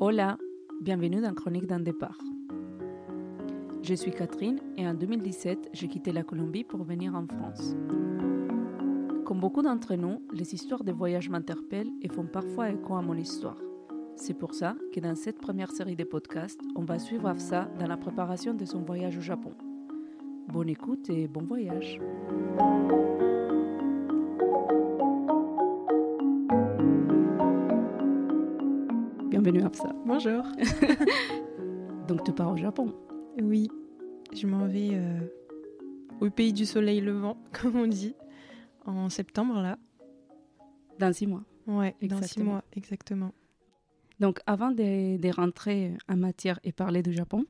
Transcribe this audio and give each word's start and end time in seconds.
Hola, 0.00 0.38
bienvenue 0.80 1.20
dans 1.20 1.34
Chronique 1.34 1.66
d'un 1.66 1.80
départ. 1.80 2.18
Je 3.82 3.94
suis 3.94 4.12
Catherine 4.12 4.60
et 4.76 4.86
en 4.86 4.94
2017, 4.94 5.70
j'ai 5.72 5.88
quitté 5.88 6.12
la 6.12 6.22
Colombie 6.22 6.62
pour 6.62 6.84
venir 6.84 7.16
en 7.16 7.26
France. 7.26 7.74
Comme 9.24 9.40
beaucoup 9.40 9.60
d'entre 9.60 9.96
nous, 9.96 10.22
les 10.32 10.54
histoires 10.54 10.84
de 10.84 10.92
voyage 10.92 11.28
m'interpellent 11.28 11.90
et 12.00 12.08
font 12.08 12.26
parfois 12.26 12.70
écho 12.70 12.94
à 12.94 13.02
mon 13.02 13.16
histoire. 13.16 13.58
C'est 14.14 14.38
pour 14.38 14.54
ça 14.54 14.76
que 14.94 15.00
dans 15.00 15.16
cette 15.16 15.40
première 15.40 15.72
série 15.72 15.96
de 15.96 16.04
podcasts, 16.04 16.62
on 16.76 16.84
va 16.84 17.00
suivre 17.00 17.26
Afsa 17.26 17.68
dans 17.80 17.88
la 17.88 17.96
préparation 17.96 18.54
de 18.54 18.64
son 18.66 18.82
voyage 18.82 19.18
au 19.18 19.22
Japon. 19.22 19.50
Bonne 20.46 20.68
écoute 20.68 21.10
et 21.10 21.26
bon 21.26 21.42
voyage. 21.42 22.00
Bienvenue 29.40 29.64
Afsa. 29.64 29.94
Bonjour. 30.04 30.42
Donc 32.08 32.24
tu 32.24 32.32
pars 32.32 32.50
au 32.50 32.56
Japon 32.56 32.92
Oui, 33.40 33.68
je 34.34 34.48
m'en 34.48 34.66
vais 34.66 34.90
euh, 34.94 35.20
au 36.20 36.28
pays 36.28 36.52
du 36.52 36.66
soleil 36.66 37.00
levant, 37.00 37.36
comme 37.52 37.76
on 37.76 37.86
dit, 37.86 38.16
en 38.84 39.08
septembre 39.08 39.62
là. 39.62 39.78
Dans 40.98 41.12
six 41.12 41.28
mois. 41.28 41.44
Ouais, 41.68 41.94
dans 42.02 42.16
six 42.16 42.22
Exactement. 42.24 42.50
mois, 42.50 42.64
exactement. 42.72 43.32
Donc, 44.18 44.40
avant 44.46 44.72
de, 44.72 45.18
de 45.18 45.28
rentrer 45.32 45.92
en 46.08 46.16
matière 46.16 46.58
et 46.64 46.72
parler 46.72 47.04
du 47.04 47.12
Japon, 47.12 47.44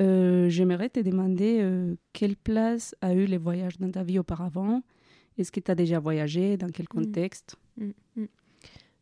euh, 0.00 0.48
j'aimerais 0.48 0.88
te 0.90 0.98
demander 0.98 1.58
euh, 1.60 1.94
quelle 2.12 2.36
place 2.36 2.96
a 3.02 3.14
eu 3.14 3.26
les 3.26 3.38
voyages 3.38 3.78
dans 3.78 3.90
ta 3.92 4.02
vie 4.02 4.18
auparavant? 4.18 4.82
Est-ce 5.36 5.52
que 5.52 5.60
tu 5.60 5.70
as 5.70 5.76
déjà 5.76 6.00
voyagé? 6.00 6.56
Dans 6.56 6.70
quel 6.70 6.88
contexte? 6.88 7.54
Mm, 7.76 7.90
mm. 8.16 8.26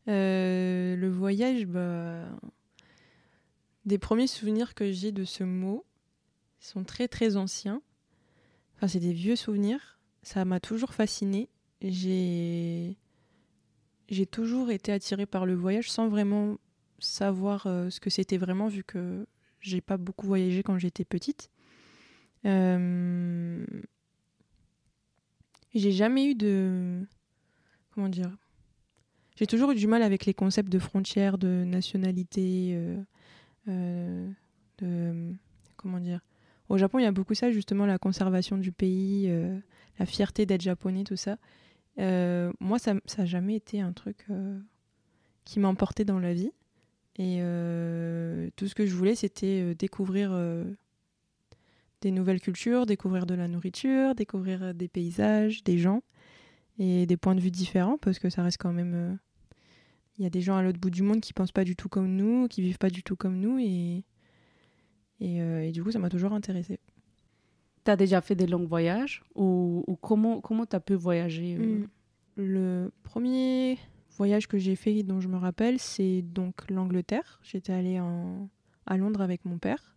Euh, 0.09 0.97
le 0.97 1.09
voyage, 1.09 1.67
bah, 1.67 2.25
des 3.85 3.99
premiers 3.99 4.27
souvenirs 4.27 4.75
que 4.75 4.91
j'ai 4.93 5.13
de 5.13 5.25
ce 5.25 5.45
mot 5.45 5.85
sont 6.61 6.85
très 6.85 7.09
très 7.09 7.37
anciens. 7.37 7.83
Enfin, 8.77 8.89
c'est 8.89 9.01
des 9.01 9.13
vieux 9.13 9.37
souvenirs. 9.37 9.99
Ça 10.23 10.45
m'a 10.45 10.61
toujours 10.61 10.93
fasciné. 10.95 11.49
J'ai 11.83 12.97
j'ai 14.09 14.27
toujours 14.27 14.71
été 14.71 14.93
attirée 14.93 15.27
par 15.27 15.47
le 15.47 15.55
voyage 15.55 15.91
sans 15.91 16.09
vraiment 16.09 16.59
savoir 17.01 17.67
euh, 17.67 17.91
ce 17.91 18.01
que 18.01 18.11
c'était 18.11 18.37
vraiment 18.37 18.69
vu 18.69 18.85
que 18.85 19.27
j'ai 19.61 19.81
pas 19.81 19.97
beaucoup 19.97 20.27
voyagé 20.27 20.63
quand 20.63 20.79
j'étais 20.79 21.05
petite. 21.05 21.51
Euh, 22.45 23.65
J'ai 25.77 25.93
jamais 25.93 26.25
eu 26.25 26.35
de 26.35 27.07
comment 27.91 28.09
dire 28.09 28.35
j'ai 29.37 29.47
toujours 29.47 29.71
eu 29.73 29.75
du 29.75 29.87
mal 29.87 30.03
avec 30.03 30.25
les 30.25 30.33
concepts 30.33 30.71
de 30.71 30.79
frontières, 30.79 31.37
de 31.37 31.65
nationalité, 31.65 32.71
euh, 32.73 33.03
euh, 33.69 34.31
de 34.79 35.35
comment 35.77 36.01
dire. 36.01 36.21
Au 36.71 36.79
Japon, 36.79 36.99
il 36.99 37.03
y 37.03 37.07
a 37.07 37.13
beaucoup 37.13 37.35
ça, 37.35 37.53
justement, 37.53 37.85
la 37.87 37.99
conservation 37.99 38.57
du 38.57 38.73
pays, 38.73 39.27
euh, 39.29 39.57
la 39.99 40.07
fierté 40.07 40.47
d'être 40.47 40.63
japonais, 40.63 41.05
tout 41.05 41.17
ça. 41.17 41.37
Moi, 41.99 42.79
ça 42.79 42.95
n'a 42.95 43.25
jamais 43.25 43.55
été 43.55 43.81
un 43.81 43.93
truc 43.93 44.27
qui 45.45 45.61
m'a 45.61 45.69
emporté 45.69 46.05
dans 46.05 46.19
la 46.19 46.35
vie. 46.35 46.51
Et 47.19 47.39
tout 48.57 48.67
ce 48.67 48.75
que 48.75 48.85
je 48.85 48.95
voulais, 48.95 49.15
c'était 49.15 49.75
découvrir 49.75 50.37
des 52.01 52.11
nouvelles 52.11 52.41
cultures, 52.41 52.85
découvrir 52.85 53.27
de 53.27 53.35
la 53.35 53.49
nourriture, 53.49 54.15
découvrir 54.15 54.75
des 54.75 54.89
paysages, 54.89 55.63
des 55.63 55.79
gens 55.79 56.03
et 56.79 57.07
des 57.07 57.17
points 57.17 57.35
de 57.35 57.41
vue 57.41 57.51
différents, 57.53 57.97
parce 57.97 58.19
que 58.19 58.29
ça 58.29 58.43
reste 58.43 58.59
quand 58.59 58.73
même. 58.73 59.19
Il 60.19 60.25
y 60.25 60.27
a 60.27 60.31
des 60.31 60.41
gens 60.41 60.57
à 60.57 60.63
l'autre 60.63 60.79
bout 60.79 60.91
du 60.91 61.03
monde 61.03 61.21
qui 61.21 61.33
pensent 61.33 61.53
pas 61.53 61.65
du 61.65 61.77
tout 61.77 61.89
comme 61.89 62.15
nous, 62.15 62.49
qui 62.49 62.63
vivent 62.63 62.79
pas 62.79 62.91
du 62.91 63.03
tout 63.03 63.17
comme 63.17 63.39
nous, 63.39 63.59
et, 63.59 64.05
et, 65.21 65.43
euh, 65.43 65.63
et 65.63 65.73
du 65.73 65.83
coup, 65.83 65.91
ça 65.91 65.99
m'a 65.99 66.09
toujours 66.09 66.33
intéressée. 66.33 66.81
Tu 67.85 67.91
as 67.91 67.97
déjà 67.97 68.21
fait 68.21 68.35
des 68.35 68.47
longs 68.47 68.67
voyages 68.67 69.23
Ou, 69.35 69.85
ou 69.87 69.97
comment 69.97 70.41
tu 70.43 70.77
as 70.77 70.81
pu 70.81 70.95
voyager 70.95 71.57
euh, 71.57 71.79
Mm. 71.79 71.87
Le 72.39 72.93
premier 73.03 73.79
voyage 74.17 74.47
que 74.47 74.59
j'ai 74.59 74.77
fait, 74.77 75.03
dont 75.03 75.21
je 75.21 75.29
me 75.29 75.37
rappelle, 75.37 75.79
c'est 75.79 76.23
donc 76.23 76.71
l'Angleterre. 76.71 77.41
J'étais 77.43 77.73
allée 77.73 77.99
en... 77.99 78.49
à 78.87 78.97
Londres 78.97 79.23
avec 79.23 79.45
mon 79.45 79.59
père. 79.59 79.97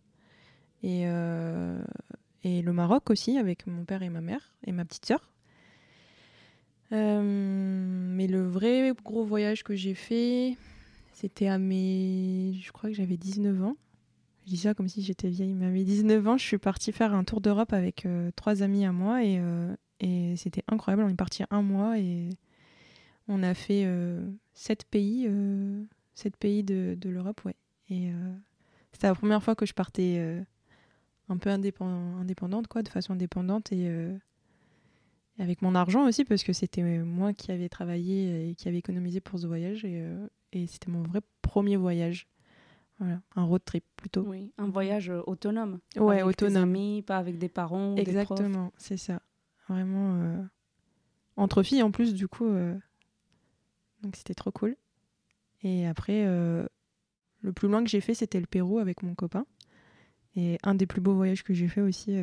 Et, 0.82 1.02
euh, 1.06 1.82
et 2.42 2.62
le 2.62 2.72
Maroc 2.72 3.10
aussi, 3.10 3.36
avec 3.36 3.66
mon 3.66 3.84
père 3.84 4.02
et 4.02 4.08
ma 4.08 4.22
mère, 4.22 4.54
et 4.66 4.72
ma 4.72 4.84
petite 4.84 5.04
sœur. 5.04 5.30
Euh, 6.92 7.22
mais 7.22 8.26
le 8.26 8.46
vrai 8.46 8.92
gros 9.04 9.24
voyage 9.24 9.62
que 9.62 9.74
j'ai 9.74 9.94
fait, 9.94 10.56
c'était 11.12 11.46
à 11.46 11.58
mes. 11.58 12.54
Je 12.60 12.72
crois 12.72 12.90
que 12.90 12.96
j'avais 12.96 13.16
19 13.16 13.62
ans. 13.62 13.76
Je 14.46 14.50
dis 14.50 14.56
ça 14.56 14.74
comme 14.74 14.88
si 14.88 15.02
j'étais 15.02 15.28
vieille, 15.28 15.54
mais 15.54 15.66
à 15.66 15.70
mes 15.70 15.84
19 15.84 16.26
ans, 16.26 16.36
je 16.36 16.44
suis 16.44 16.58
partie 16.58 16.92
faire 16.92 17.14
un 17.14 17.24
tour 17.24 17.40
d'Europe 17.40 17.72
avec 17.72 18.06
euh, 18.06 18.30
trois 18.34 18.62
amis 18.62 18.84
à 18.84 18.92
moi 18.92 19.22
et, 19.22 19.38
euh, 19.38 19.74
et 20.00 20.34
c'était 20.36 20.64
incroyable. 20.66 21.02
On 21.04 21.08
est 21.08 21.14
parti 21.14 21.44
un 21.50 21.62
mois 21.62 21.98
et 21.98 22.30
on 23.28 23.42
a 23.42 23.54
fait 23.54 23.86
sept 24.54 24.84
pays, 24.84 25.30
sept 26.14 26.36
pays 26.36 26.64
de, 26.64 26.96
l'Europe, 27.04 27.42
ouais. 27.44 27.54
Et 27.88 28.10
c'était 28.90 29.06
la 29.06 29.14
première 29.14 29.40
fois 29.40 29.54
que 29.54 29.66
je 29.66 29.72
partais 29.72 30.42
un 31.28 31.36
peu 31.36 31.50
indépend- 31.50 32.16
indépendante, 32.18 32.66
quoi, 32.66 32.82
de 32.82 32.88
façon 32.88 33.12
indépendante 33.12 33.70
et 33.70 33.88
avec 35.40 35.62
mon 35.62 35.74
argent 35.74 36.06
aussi 36.06 36.24
parce 36.24 36.42
que 36.44 36.52
c'était 36.52 36.82
moi 36.82 37.32
qui 37.32 37.50
avais 37.50 37.68
travaillé 37.70 38.50
et 38.50 38.54
qui 38.54 38.68
avait 38.68 38.78
économisé 38.78 39.20
pour 39.20 39.38
ce 39.38 39.46
voyage 39.46 39.84
et, 39.86 40.02
euh, 40.02 40.26
et 40.52 40.66
c'était 40.66 40.90
mon 40.90 41.02
vrai 41.02 41.20
premier 41.42 41.76
voyage. 41.76 42.28
Voilà, 42.98 43.22
un 43.34 43.44
road 43.44 43.62
trip 43.64 43.82
plutôt. 43.96 44.20
Oui, 44.26 44.52
un 44.58 44.68
voyage 44.68 45.08
euh, 45.08 45.22
autonome. 45.26 45.80
Ouais, 45.96 46.16
avec 46.20 46.26
autonome. 46.26 46.64
amis, 46.64 47.02
pas 47.02 47.16
avec 47.16 47.38
des 47.38 47.48
parents. 47.48 47.96
Exactement, 47.96 48.72
c'est 48.76 48.98
ça. 48.98 49.22
Vraiment 49.68 50.16
euh, 50.20 50.42
entre 51.36 51.62
filles 51.62 51.82
en 51.82 51.90
plus 51.90 52.12
du 52.12 52.28
coup. 52.28 52.44
euh, 52.46 52.76
Donc 54.02 54.16
c'était 54.16 54.34
trop 54.34 54.50
cool. 54.50 54.76
Et 55.62 55.86
après, 55.86 56.24
le 56.26 57.52
plus 57.54 57.68
loin 57.68 57.84
que 57.84 57.90
j'ai 57.90 58.00
fait, 58.00 58.14
c'était 58.14 58.40
le 58.40 58.46
Pérou 58.46 58.78
avec 58.78 59.02
mon 59.02 59.14
copain. 59.14 59.44
Et 60.36 60.58
un 60.62 60.74
des 60.74 60.86
plus 60.86 61.02
beaux 61.02 61.14
voyages 61.14 61.42
que 61.44 61.52
j'ai 61.52 61.68
fait 61.68 61.82
aussi. 61.82 62.16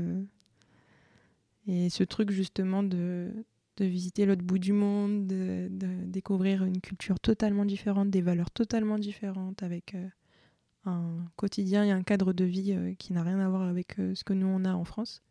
Et 1.67 1.89
ce 1.89 2.03
truc 2.03 2.31
justement 2.31 2.81
de, 2.81 3.31
de 3.77 3.85
visiter 3.85 4.25
l'autre 4.25 4.43
bout 4.43 4.57
du 4.57 4.73
monde, 4.73 5.27
de, 5.27 5.67
de 5.69 6.05
découvrir 6.05 6.63
une 6.63 6.81
culture 6.81 7.19
totalement 7.19 7.65
différente, 7.65 8.09
des 8.09 8.21
valeurs 8.21 8.51
totalement 8.51 8.97
différentes, 8.97 9.63
avec 9.63 9.93
euh, 9.95 10.07
un 10.85 11.25
quotidien 11.35 11.83
et 11.83 11.91
un 11.91 12.03
cadre 12.03 12.33
de 12.33 12.45
vie 12.45 12.73
euh, 12.73 12.93
qui 12.95 13.13
n'a 13.13 13.23
rien 13.23 13.39
à 13.39 13.49
voir 13.49 13.63
avec 13.63 13.99
euh, 13.99 14.15
ce 14.15 14.23
que 14.23 14.33
nous 14.33 14.47
on 14.47 14.65
a 14.65 14.73
en 14.73 14.83
France 14.83 15.21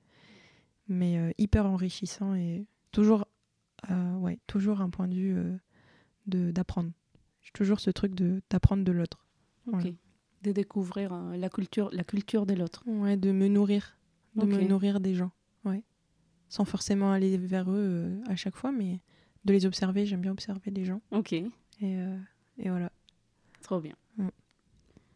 mais 0.88 1.34
hyper 1.36 1.66
enrichissant 1.66 2.36
et 2.36 2.64
toujours, 2.92 3.26
ouais, 3.90 4.38
toujours 4.46 4.82
un 4.82 4.88
point 4.88 5.08
de 5.08 5.16
vue 5.16 5.36
de 6.28 6.52
d'apprendre. 6.52 6.92
J'ai 7.42 7.50
toujours 7.50 7.80
ce 7.80 7.90
truc 7.90 8.14
de 8.14 8.40
d'apprendre 8.50 8.84
de 8.84 8.92
l'autre. 8.92 9.26
Ok. 9.66 9.80
Voilà. 9.80 9.90
De 10.42 10.52
découvrir 10.52 11.12
la, 11.12 11.48
culture, 11.48 11.90
la 11.92 12.04
culture 12.04 12.46
de 12.46 12.54
l'autre. 12.54 12.84
Ouais, 12.86 13.16
de 13.16 13.32
me 13.32 13.48
nourrir, 13.48 13.98
de 14.36 14.46
me 14.46 14.62
nourrir 14.62 15.00
des 15.00 15.16
gens. 15.16 15.32
Ouais, 15.64 15.82
sans 16.48 16.64
forcément 16.64 17.12
aller 17.12 17.36
vers 17.36 17.70
eux 17.70 17.74
euh, 17.76 18.20
à 18.26 18.36
chaque 18.36 18.56
fois, 18.56 18.72
mais 18.72 19.00
de 19.44 19.52
les 19.52 19.66
observer. 19.66 20.06
J'aime 20.06 20.20
bien 20.22 20.32
observer 20.32 20.70
les 20.70 20.84
gens 20.84 21.00
Ok, 21.10 21.32
et 21.32 21.44
euh, 21.82 22.16
et 22.58 22.68
voilà. 22.70 22.90
trop 23.62 23.80
bien. 23.80 23.94
Mm. 24.16 24.28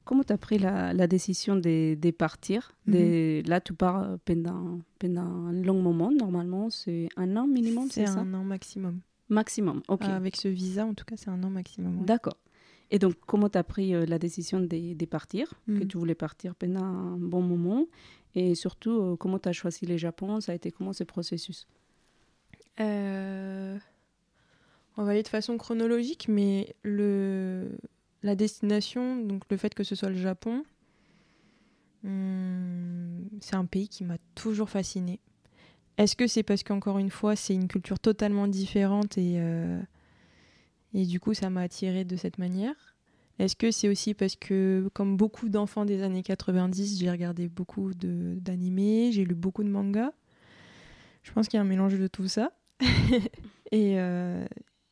Comment 0.04 0.24
tu 0.24 0.32
as 0.32 0.38
pris 0.38 0.58
la, 0.58 0.92
la 0.92 1.06
décision 1.06 1.54
de, 1.56 1.94
de 1.94 2.10
partir? 2.10 2.72
De, 2.86 3.42
Là, 3.48 3.60
tu 3.60 3.74
pars 3.74 4.02
euh, 4.02 4.16
pendant, 4.24 4.80
pendant 4.98 5.22
un 5.22 5.52
long 5.52 5.80
moment. 5.82 6.10
Normalement, 6.10 6.68
c'est 6.70 7.08
un 7.16 7.36
an 7.36 7.46
minimum, 7.46 7.86
C'est 7.90 8.06
un 8.06 8.34
an 8.34 8.42
maximum. 8.42 9.00
Maximum, 9.28 9.82
ok. 9.86 10.02
Avec 10.02 10.34
ce 10.36 10.48
visa, 10.48 10.84
en 10.84 10.94
tout 10.94 11.04
cas, 11.04 11.16
c'est 11.16 11.30
un 11.30 11.40
an 11.44 11.50
maximum. 11.50 12.00
ouais. 12.00 12.06
D'accord. 12.06 12.36
Et 12.90 12.98
donc, 12.98 13.14
comment 13.24 13.48
tu 13.48 13.56
as 13.58 13.62
pris 13.62 13.94
euh, 13.94 14.04
la 14.04 14.18
décision 14.18 14.58
de, 14.58 14.94
de 14.94 15.06
partir? 15.06 15.52
Que 15.66 15.72
Mhm. 15.72 15.86
tu 15.86 15.96
voulais 15.98 16.16
partir 16.16 16.56
pendant 16.56 16.82
un 16.82 17.16
bon 17.16 17.40
moment 17.42 17.86
Et 18.34 18.54
surtout, 18.54 18.90
euh, 18.92 19.16
comment 19.16 19.38
tu 19.38 19.48
as 19.48 19.52
choisi 19.52 19.86
le 19.86 19.96
Japon 19.96 20.40
Ça 20.40 20.52
a 20.52 20.54
été 20.54 20.70
comment 20.70 20.92
ce 20.92 21.04
processus? 21.04 21.66
Euh, 22.80 23.78
On 24.96 25.04
va 25.04 25.12
aller 25.12 25.22
de 25.22 25.28
façon 25.28 25.56
chronologique, 25.58 26.26
mais 26.28 26.74
le... 26.82 27.76
la 28.22 28.34
destination, 28.36 29.16
donc 29.16 29.44
le 29.50 29.56
fait 29.56 29.74
que 29.74 29.84
ce 29.84 29.94
soit 29.94 30.10
le 30.10 30.16
Japon, 30.16 30.64
hum, 32.04 33.28
c'est 33.40 33.56
un 33.56 33.66
pays 33.66 33.88
qui 33.88 34.04
m'a 34.04 34.18
toujours 34.34 34.70
fasciné. 34.70 35.20
Est-ce 35.98 36.16
que 36.16 36.26
c'est 36.26 36.42
parce 36.42 36.62
qu'encore 36.62 36.98
une 36.98 37.10
fois, 37.10 37.36
c'est 37.36 37.54
une 37.54 37.68
culture 37.68 37.98
totalement 37.98 38.48
différente 38.48 39.18
et, 39.18 39.34
euh, 39.38 39.80
et 40.94 41.04
du 41.06 41.20
coup, 41.20 41.34
ça 41.34 41.50
m'a 41.50 41.62
attiré 41.62 42.04
de 42.04 42.16
cette 42.16 42.38
manière? 42.38 42.89
Est-ce 43.40 43.56
que 43.56 43.70
c'est 43.70 43.88
aussi 43.88 44.12
parce 44.12 44.36
que, 44.36 44.90
comme 44.92 45.16
beaucoup 45.16 45.48
d'enfants 45.48 45.86
des 45.86 46.02
années 46.02 46.22
90, 46.22 47.00
j'ai 47.00 47.10
regardé 47.10 47.48
beaucoup 47.48 47.94
d'animés, 47.94 49.12
j'ai 49.12 49.24
lu 49.24 49.34
beaucoup 49.34 49.64
de 49.64 49.70
mangas 49.70 50.12
Je 51.22 51.32
pense 51.32 51.48
qu'il 51.48 51.56
y 51.56 51.58
a 51.58 51.62
un 51.62 51.66
mélange 51.66 51.98
de 51.98 52.06
tout 52.06 52.28
ça. 52.28 52.52
et, 53.72 53.98
euh, 53.98 54.44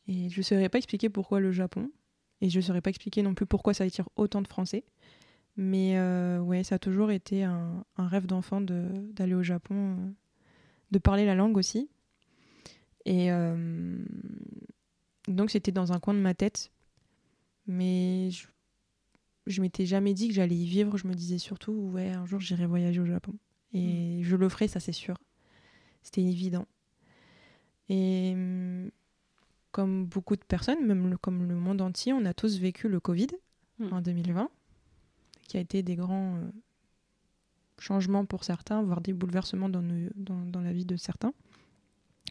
et 0.07 0.31
je 0.31 0.39
ne 0.39 0.43
saurais 0.43 0.71
pas 0.71 0.79
expliquer 0.79 1.11
pourquoi 1.11 1.41
le 1.41 1.53
Japon. 1.53 1.91
et 2.41 2.49
je 2.49 2.57
ne 2.57 2.63
saurais 2.63 2.81
pas 2.81 2.89
expliquer 2.89 3.21
non 3.21 3.35
plus 3.35 3.45
pourquoi 3.45 3.75
ça 3.75 3.85
attire 3.85 4.09
autant 4.17 4.41
de 4.41 4.49
Français. 4.49 4.83
Mais 5.59 6.01
ouais, 6.39 6.65
ça 6.65 6.77
a 6.77 6.79
toujours 6.79 7.11
été 7.11 7.45
un, 7.45 7.85
rêve 7.99 8.25
d'enfant 8.25 8.63
d'aller 8.63 9.35
au 9.35 9.43
Japon, 9.43 9.99
de 10.91 10.99
parler 10.99 11.27
la 11.27 11.35
langue 11.35 11.59
aussi. 11.59 11.91
Et 13.05 13.29
donc 15.27 15.51
c'était 15.51 15.73
dans 15.73 15.93
un 15.93 16.01
coin 16.01 16.15
de 16.15 16.21
ma 16.21 16.33
tête. 16.33 16.71
Mais 17.69 18.31
je, 18.31 18.49
je 19.47 19.61
m'étais 19.61 19.87
jamais 19.87 20.15
dit 20.15 20.29
que 20.29 20.35
j'allais 20.35 20.57
y 20.57 20.67
vivre. 20.67 20.97
Je 20.97 21.07
me 21.07 21.15
disais 21.15 21.39
surtout, 21.39 21.73
ouais, 21.73 22.11
un 22.11 22.27
jour 22.27 22.41
j'irai 22.41 22.67
voyager 22.67 23.01
au 23.01 23.07
Japon. 23.07 23.35
Et 23.73 24.19
mm. 24.19 24.23
je 24.23 24.37
le 24.37 24.49
ferai, 24.49 24.69
ça 24.69 24.81
c'est 24.81 24.93
sûr. 24.93 25.17
C'était 26.03 26.23
évident. 26.23 26.67
Et 27.89 28.35
mm, 28.35 28.91
comme 29.71 30.07
beaucoup 30.07 30.37
de 30.37 30.45
personnes, 30.45 30.85
même 30.87 31.17
comme 31.19 31.47
le 31.47 31.55
monde 31.55 31.81
entier, 31.81 32.13
on 32.13 32.25
a 32.25 32.35
tous 32.35 32.59
vécu 32.59 32.89
le 32.89 33.01
Covid 33.01 33.29
mm. 33.79 33.93
en 33.93 34.01
2020, 34.01 34.51
qui 35.47 35.57
a 35.57 35.61
été 35.61 35.83
des 35.83 35.97
grands 35.97 36.37
euh, 36.37 36.51
changements 37.79 38.25
pour 38.25 38.45
certains, 38.45 38.83
voire 38.83 39.01
des 39.01 39.13
bouleversements 39.13 39.69
dans, 39.69 39.83
dans, 40.15 40.41
dans, 40.41 40.61
la 40.61 40.73
vie 40.73 40.87
de 40.87 40.97
certains. 40.97 41.33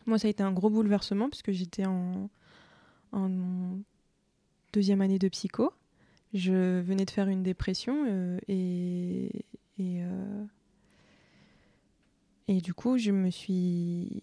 Moi, 0.05 0.17
ça 0.19 0.27
a 0.27 0.31
été 0.31 0.43
un 0.43 0.51
gros 0.51 0.69
bouleversement 0.69 1.29
puisque 1.29 1.51
j'étais 1.51 1.85
en, 1.85 2.29
en 3.11 3.79
deuxième 4.77 5.01
année 5.01 5.17
de 5.17 5.27
psycho. 5.27 5.73
Je 6.35 6.81
venais 6.81 7.05
de 7.05 7.09
faire 7.09 7.27
une 7.29 7.41
dépression 7.41 8.05
euh, 8.07 8.37
et, 8.47 9.25
et, 9.79 10.03
euh, 10.03 10.45
et, 12.47 12.61
du 12.61 12.75
coup, 12.75 12.99
je 12.99 13.09
me, 13.09 13.31
suis, 13.31 14.21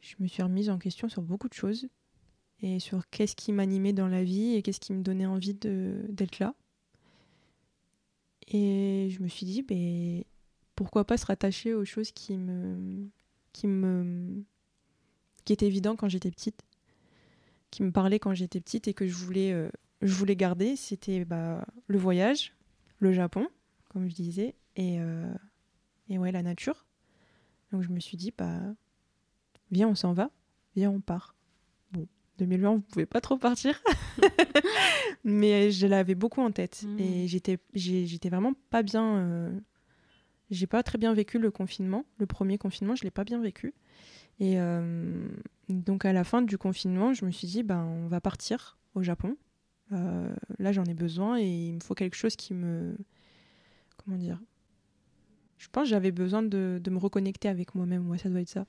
je 0.00 0.14
me 0.20 0.28
suis 0.28 0.44
remise 0.44 0.70
en 0.70 0.78
question 0.78 1.08
sur 1.08 1.22
beaucoup 1.22 1.48
de 1.48 1.54
choses 1.54 1.88
et 2.62 2.78
sur 2.78 3.10
qu'est-ce 3.10 3.34
qui 3.34 3.52
m'animait 3.52 3.92
dans 3.92 4.06
la 4.06 4.22
vie 4.22 4.54
et 4.54 4.62
qu'est-ce 4.62 4.78
qui 4.78 4.92
me 4.92 5.02
donnait 5.02 5.26
envie 5.26 5.54
d'être 5.54 6.38
là. 6.38 6.54
Et 8.46 9.08
je 9.10 9.20
me 9.24 9.26
suis 9.26 9.44
dit, 9.44 9.62
ben, 9.62 10.22
pourquoi 10.76 11.04
pas 11.04 11.16
se 11.16 11.26
rattacher 11.26 11.74
aux 11.74 11.84
choses 11.84 12.12
qui 12.12 12.36
me, 12.36 13.08
qui 13.52 13.66
me, 13.66 14.44
qui 15.44 15.52
étaient 15.52 15.66
évidentes 15.66 15.98
quand 15.98 16.08
j'étais 16.08 16.30
petite, 16.30 16.62
qui 17.72 17.82
me 17.82 17.90
parlaient 17.90 18.20
quand 18.20 18.34
j'étais 18.34 18.60
petite 18.60 18.86
et 18.86 18.94
que 18.94 19.08
je 19.08 19.14
voulais 19.14 19.50
euh, 19.52 19.68
je 20.02 20.12
voulais 20.14 20.36
garder, 20.36 20.76
c'était 20.76 21.24
bah, 21.24 21.66
le 21.86 21.98
voyage, 21.98 22.54
le 22.98 23.12
Japon, 23.12 23.48
comme 23.88 24.08
je 24.08 24.14
disais, 24.14 24.54
et, 24.76 25.00
euh, 25.00 25.32
et 26.08 26.18
ouais, 26.18 26.32
la 26.32 26.42
nature. 26.42 26.86
Donc 27.72 27.82
je 27.82 27.88
me 27.90 28.00
suis 28.00 28.16
dit, 28.16 28.32
bah, 28.36 28.60
viens, 29.70 29.88
on 29.88 29.94
s'en 29.94 30.12
va, 30.12 30.30
viens, 30.74 30.90
on 30.90 31.00
part. 31.00 31.34
Bon, 31.92 32.06
2020, 32.38 32.74
vous 32.74 32.80
pouvez 32.80 33.06
pas 33.06 33.20
trop 33.20 33.38
partir, 33.38 33.82
mais 35.24 35.70
je 35.70 35.86
l'avais 35.86 36.14
beaucoup 36.14 36.42
en 36.42 36.50
tête. 36.50 36.84
Hmm. 36.86 36.98
Et 36.98 37.26
j'étais, 37.26 37.58
j'étais 37.74 38.28
vraiment 38.28 38.52
pas 38.70 38.82
bien. 38.82 39.16
Euh, 39.16 39.60
j'ai 40.50 40.66
pas 40.66 40.82
très 40.82 40.98
bien 40.98 41.12
vécu 41.12 41.38
le 41.38 41.50
confinement. 41.50 42.04
Le 42.18 42.26
premier 42.26 42.58
confinement, 42.58 42.94
je 42.94 43.02
l'ai 43.02 43.10
pas 43.10 43.24
bien 43.24 43.40
vécu. 43.40 43.74
Et 44.38 44.60
euh, 44.60 45.28
donc 45.68 46.04
à 46.04 46.12
la 46.12 46.22
fin 46.22 46.42
du 46.42 46.58
confinement, 46.58 47.14
je 47.14 47.24
me 47.24 47.30
suis 47.30 47.48
dit, 47.48 47.62
bah, 47.62 47.78
on 47.78 48.06
va 48.08 48.20
partir 48.20 48.78
au 48.94 49.02
Japon. 49.02 49.36
Euh, 49.92 50.34
là, 50.58 50.72
j'en 50.72 50.84
ai 50.84 50.94
besoin 50.94 51.38
et 51.38 51.46
il 51.46 51.74
me 51.74 51.80
faut 51.80 51.94
quelque 51.94 52.16
chose 52.16 52.36
qui 52.36 52.54
me. 52.54 52.96
Comment 54.04 54.16
dire 54.16 54.40
Je 55.58 55.68
pense 55.68 55.84
que 55.84 55.90
j'avais 55.90 56.12
besoin 56.12 56.42
de, 56.42 56.80
de, 56.82 56.90
me 56.90 56.98
reconnecter 56.98 57.48
avec 57.48 57.74
moi-même. 57.74 58.02
Moi, 58.02 58.18
ça 58.18 58.28
doit 58.28 58.40
être 58.40 58.48
ça. 58.48 58.66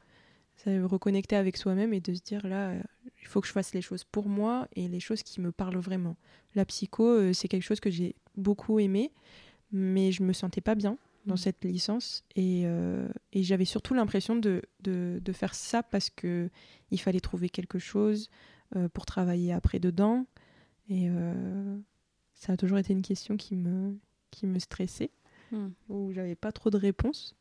Ça 0.55 0.71
me 0.71 0.85
reconnecter 0.85 1.35
avec 1.35 1.57
soi-même 1.57 1.93
et 1.93 1.99
de 1.99 2.13
se 2.13 2.21
dire 2.21 2.45
là, 2.47 2.69
euh, 2.69 2.81
il 3.21 3.27
faut 3.27 3.41
que 3.41 3.47
je 3.47 3.51
fasse 3.51 3.73
les 3.73 3.81
choses 3.81 4.03
pour 4.03 4.27
moi 4.27 4.67
et 4.75 4.87
les 4.87 4.99
choses 4.99 5.21
qui 5.21 5.39
me 5.39 5.51
parlent 5.51 5.77
vraiment. 5.77 6.17
La 6.55 6.65
psycho, 6.65 7.03
euh, 7.03 7.33
c'est 7.33 7.47
quelque 7.47 7.63
chose 7.63 7.79
que 7.79 7.91
j'ai 7.91 8.15
beaucoup 8.35 8.79
aimé, 8.79 9.11
mais 9.71 10.11
je 10.11 10.23
me 10.23 10.33
sentais 10.33 10.61
pas 10.61 10.73
bien 10.73 10.97
dans 11.27 11.35
mmh. 11.35 11.37
cette 11.37 11.65
licence 11.65 12.23
et, 12.37 12.63
et 13.33 13.43
j'avais 13.43 13.65
surtout 13.65 13.93
l'impression 13.93 14.37
de, 14.37 14.61
de, 14.79 15.19
de, 15.21 15.33
faire 15.33 15.53
ça 15.53 15.83
parce 15.83 16.09
que 16.09 16.49
il 16.89 17.01
fallait 17.01 17.19
trouver 17.19 17.49
quelque 17.49 17.79
chose 17.79 18.29
pour 18.93 19.05
travailler 19.05 19.51
après 19.51 19.79
dedans 19.79 20.25
et 20.89 21.09
euh, 21.09 21.77
ça 22.33 22.53
a 22.53 22.57
toujours 22.57 22.77
été 22.77 22.93
une 22.93 23.01
question 23.01 23.37
qui 23.37 23.55
me, 23.55 23.97
qui 24.31 24.47
me 24.47 24.59
stressait, 24.59 25.11
hmm. 25.51 25.69
où 25.89 26.11
j'avais 26.11 26.35
pas 26.35 26.51
trop 26.51 26.69
de 26.69 26.77
réponses. 26.77 27.35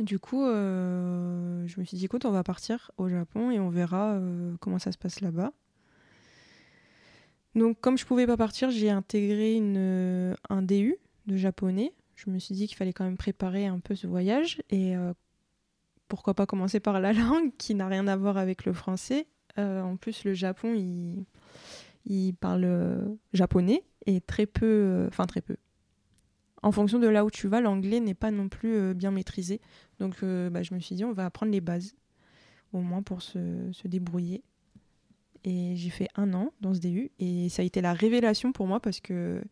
Du 0.00 0.18
coup, 0.18 0.44
euh, 0.44 1.64
je 1.66 1.78
me 1.78 1.84
suis 1.84 1.96
dit, 1.96 2.06
écoute, 2.06 2.24
on 2.24 2.32
va 2.32 2.42
partir 2.42 2.90
au 2.96 3.08
Japon 3.08 3.50
et 3.50 3.60
on 3.60 3.68
verra 3.68 4.14
euh, 4.14 4.56
comment 4.60 4.78
ça 4.78 4.90
se 4.90 4.98
passe 4.98 5.20
là-bas. 5.20 5.52
Donc, 7.54 7.80
comme 7.80 7.96
je 7.96 8.04
pouvais 8.04 8.26
pas 8.26 8.36
partir, 8.36 8.70
j'ai 8.70 8.90
intégré 8.90 9.54
une, 9.54 10.34
un 10.48 10.62
DU 10.62 10.96
de 11.26 11.36
japonais. 11.36 11.92
Je 12.16 12.30
me 12.30 12.40
suis 12.40 12.54
dit 12.54 12.66
qu'il 12.66 12.76
fallait 12.76 12.92
quand 12.92 13.04
même 13.04 13.16
préparer 13.16 13.66
un 13.66 13.78
peu 13.78 13.94
ce 13.94 14.08
voyage 14.08 14.60
et 14.70 14.94
pourquoi 16.08 16.34
pas 16.34 16.46
commencer 16.46 16.80
par 16.80 17.00
la 17.00 17.12
langue 17.12 17.52
qui 17.56 17.76
n'a 17.76 17.86
rien 17.86 18.08
à 18.08 18.16
voir 18.16 18.38
avec 18.38 18.64
le 18.64 18.72
français. 18.72 19.28
en 19.56 19.96
plus, 19.96 20.24
le 20.24 20.34
Japon, 20.34 20.74
il 20.74 21.24
il 22.06 22.34
parle 22.34 22.64
euh, 22.64 23.14
japonais 23.32 23.82
et 24.06 24.20
très 24.20 24.46
peu, 24.46 24.66
euh, 24.66 25.08
enfin 25.08 25.26
très 25.26 25.40
peu. 25.40 25.56
En 26.62 26.72
fonction 26.72 26.98
de 26.98 27.06
là 27.06 27.24
où 27.24 27.30
tu 27.30 27.46
vas, 27.46 27.60
l'anglais 27.60 28.00
n'est 28.00 28.14
pas 28.14 28.30
non 28.30 28.48
plus 28.48 28.74
euh, 28.74 28.94
bien 28.94 29.10
maîtrisé. 29.10 29.60
Donc 29.98 30.24
bah, 30.24 30.62
je 30.62 30.74
me 30.74 30.80
suis 30.80 30.94
dit, 30.94 31.04
on 31.04 31.12
va 31.12 31.26
apprendre 31.26 31.52
les 31.52 31.60
bases, 31.60 31.94
au 32.72 32.80
moins 32.80 33.02
pour 33.02 33.22
se, 33.22 33.70
se 33.72 33.86
débrouiller. 33.86 34.42
Et 35.44 35.76
j'ai 35.76 35.90
fait 35.90 36.08
un 36.16 36.32
an 36.32 36.52
dans 36.62 36.72
ce 36.72 36.80
DU 36.80 37.10
et 37.18 37.50
ça 37.50 37.60
a 37.60 37.64
été 37.66 37.82
la 37.82 37.92
révélation 37.92 38.52
pour 38.52 38.66
moi 38.66 38.80
parce 38.80 39.00
que 39.00 39.42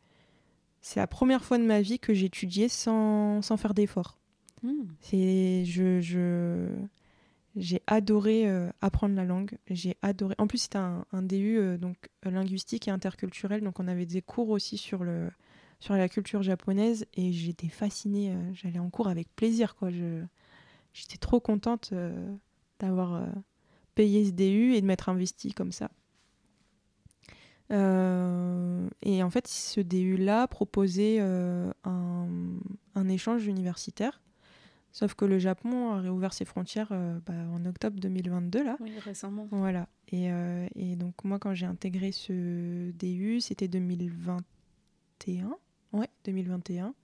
c'est 0.80 1.00
la 1.00 1.06
première 1.06 1.44
fois 1.44 1.58
de 1.58 1.64
ma 1.64 1.82
vie 1.82 1.98
que 1.98 2.14
j'étudiais 2.14 2.68
sans, 2.68 3.42
sans 3.42 3.58
faire 3.58 3.74
d'efforts. 3.74 4.18
Hmm. 4.62 4.84
C'est 5.00 5.66
je, 5.66 6.00
je 6.00 6.66
j'ai 7.54 7.82
adoré 7.86 8.48
euh, 8.48 8.70
apprendre 8.80 9.14
la 9.14 9.24
langue. 9.24 9.58
J'ai 9.68 9.96
adoré. 10.02 10.34
En 10.38 10.46
plus, 10.46 10.58
c'était 10.58 10.78
un, 10.78 11.04
DU 11.22 11.58
euh, 11.58 11.76
donc 11.76 11.96
linguistique 12.24 12.88
et 12.88 12.90
interculturel, 12.90 13.60
donc 13.62 13.78
on 13.78 13.88
avait 13.88 14.06
des 14.06 14.22
cours 14.22 14.50
aussi 14.50 14.78
sur 14.78 15.04
le 15.04 15.30
sur 15.80 15.94
la 15.94 16.08
culture 16.08 16.42
japonaise 16.42 17.06
et 17.14 17.32
j'étais 17.32 17.68
fascinée. 17.68 18.30
Euh, 18.30 18.52
j'allais 18.54 18.78
en 18.78 18.88
cours 18.88 19.08
avec 19.08 19.34
plaisir, 19.34 19.74
quoi. 19.74 19.90
J'étais 19.90 21.18
trop 21.18 21.40
contente 21.40 21.92
d'avoir 22.78 23.26
payé 23.94 24.26
ce 24.26 24.30
DU 24.30 24.74
et 24.74 24.80
de 24.80 24.86
m'être 24.86 25.08
investie 25.08 25.54
comme 25.54 25.72
ça. 25.72 25.90
et 27.70 29.22
en 29.22 29.30
fait, 29.30 29.48
ce 29.48 29.80
DU-là 29.80 30.46
proposait 30.48 31.20
un, 31.20 31.72
un, 32.94 33.08
échange 33.08 33.46
universitaire 33.46 34.20
Sauf 34.92 35.14
que 35.14 35.24
le 35.24 35.38
Japon 35.38 35.92
a 35.92 36.00
réouvert 36.00 36.34
ses 36.34 36.44
frontières 36.44 36.88
euh, 36.90 37.18
bah, 37.24 37.32
en 37.50 37.64
octobre 37.64 37.98
2022, 37.98 38.62
là. 38.62 38.76
Oui, 38.80 38.92
récemment. 38.98 39.48
Voilà. 39.50 39.88
Et, 40.08 40.30
euh, 40.30 40.68
et 40.74 40.96
donc, 40.96 41.24
moi, 41.24 41.38
quand 41.38 41.54
j'ai 41.54 41.64
intégré 41.64 42.12
ce 42.12 42.90
DU, 42.90 43.40
c'était 43.40 43.68
2021. 43.68 45.56
Ouais, 45.94 46.08
2021. 46.26 46.94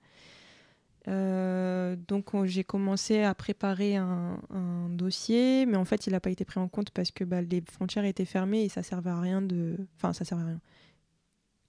Euh, 1.08 1.96
donc, 1.96 2.44
j'ai 2.44 2.62
commencé 2.62 3.22
à 3.22 3.34
préparer 3.34 3.96
un, 3.96 4.38
un, 4.50 4.90
dossier, 4.90 5.64
mais 5.64 5.78
en 5.78 5.86
fait, 5.86 6.06
il 6.06 6.12
n'a 6.12 6.20
pas 6.20 6.30
été 6.30 6.44
pris 6.44 6.60
en 6.60 6.68
compte 6.68 6.90
parce 6.90 7.10
que 7.10 7.24
bah, 7.24 7.40
les 7.40 7.62
frontières 7.62 8.04
étaient 8.04 8.26
fermées 8.26 8.64
et 8.64 8.68
ça 8.68 8.82
servait 8.82 9.10
à 9.10 9.18
rien 9.18 9.40
de. 9.40 9.78
Enfin, 9.96 10.12
ça 10.12 10.26
servait 10.26 10.44
à 10.44 10.46
rien. 10.48 10.60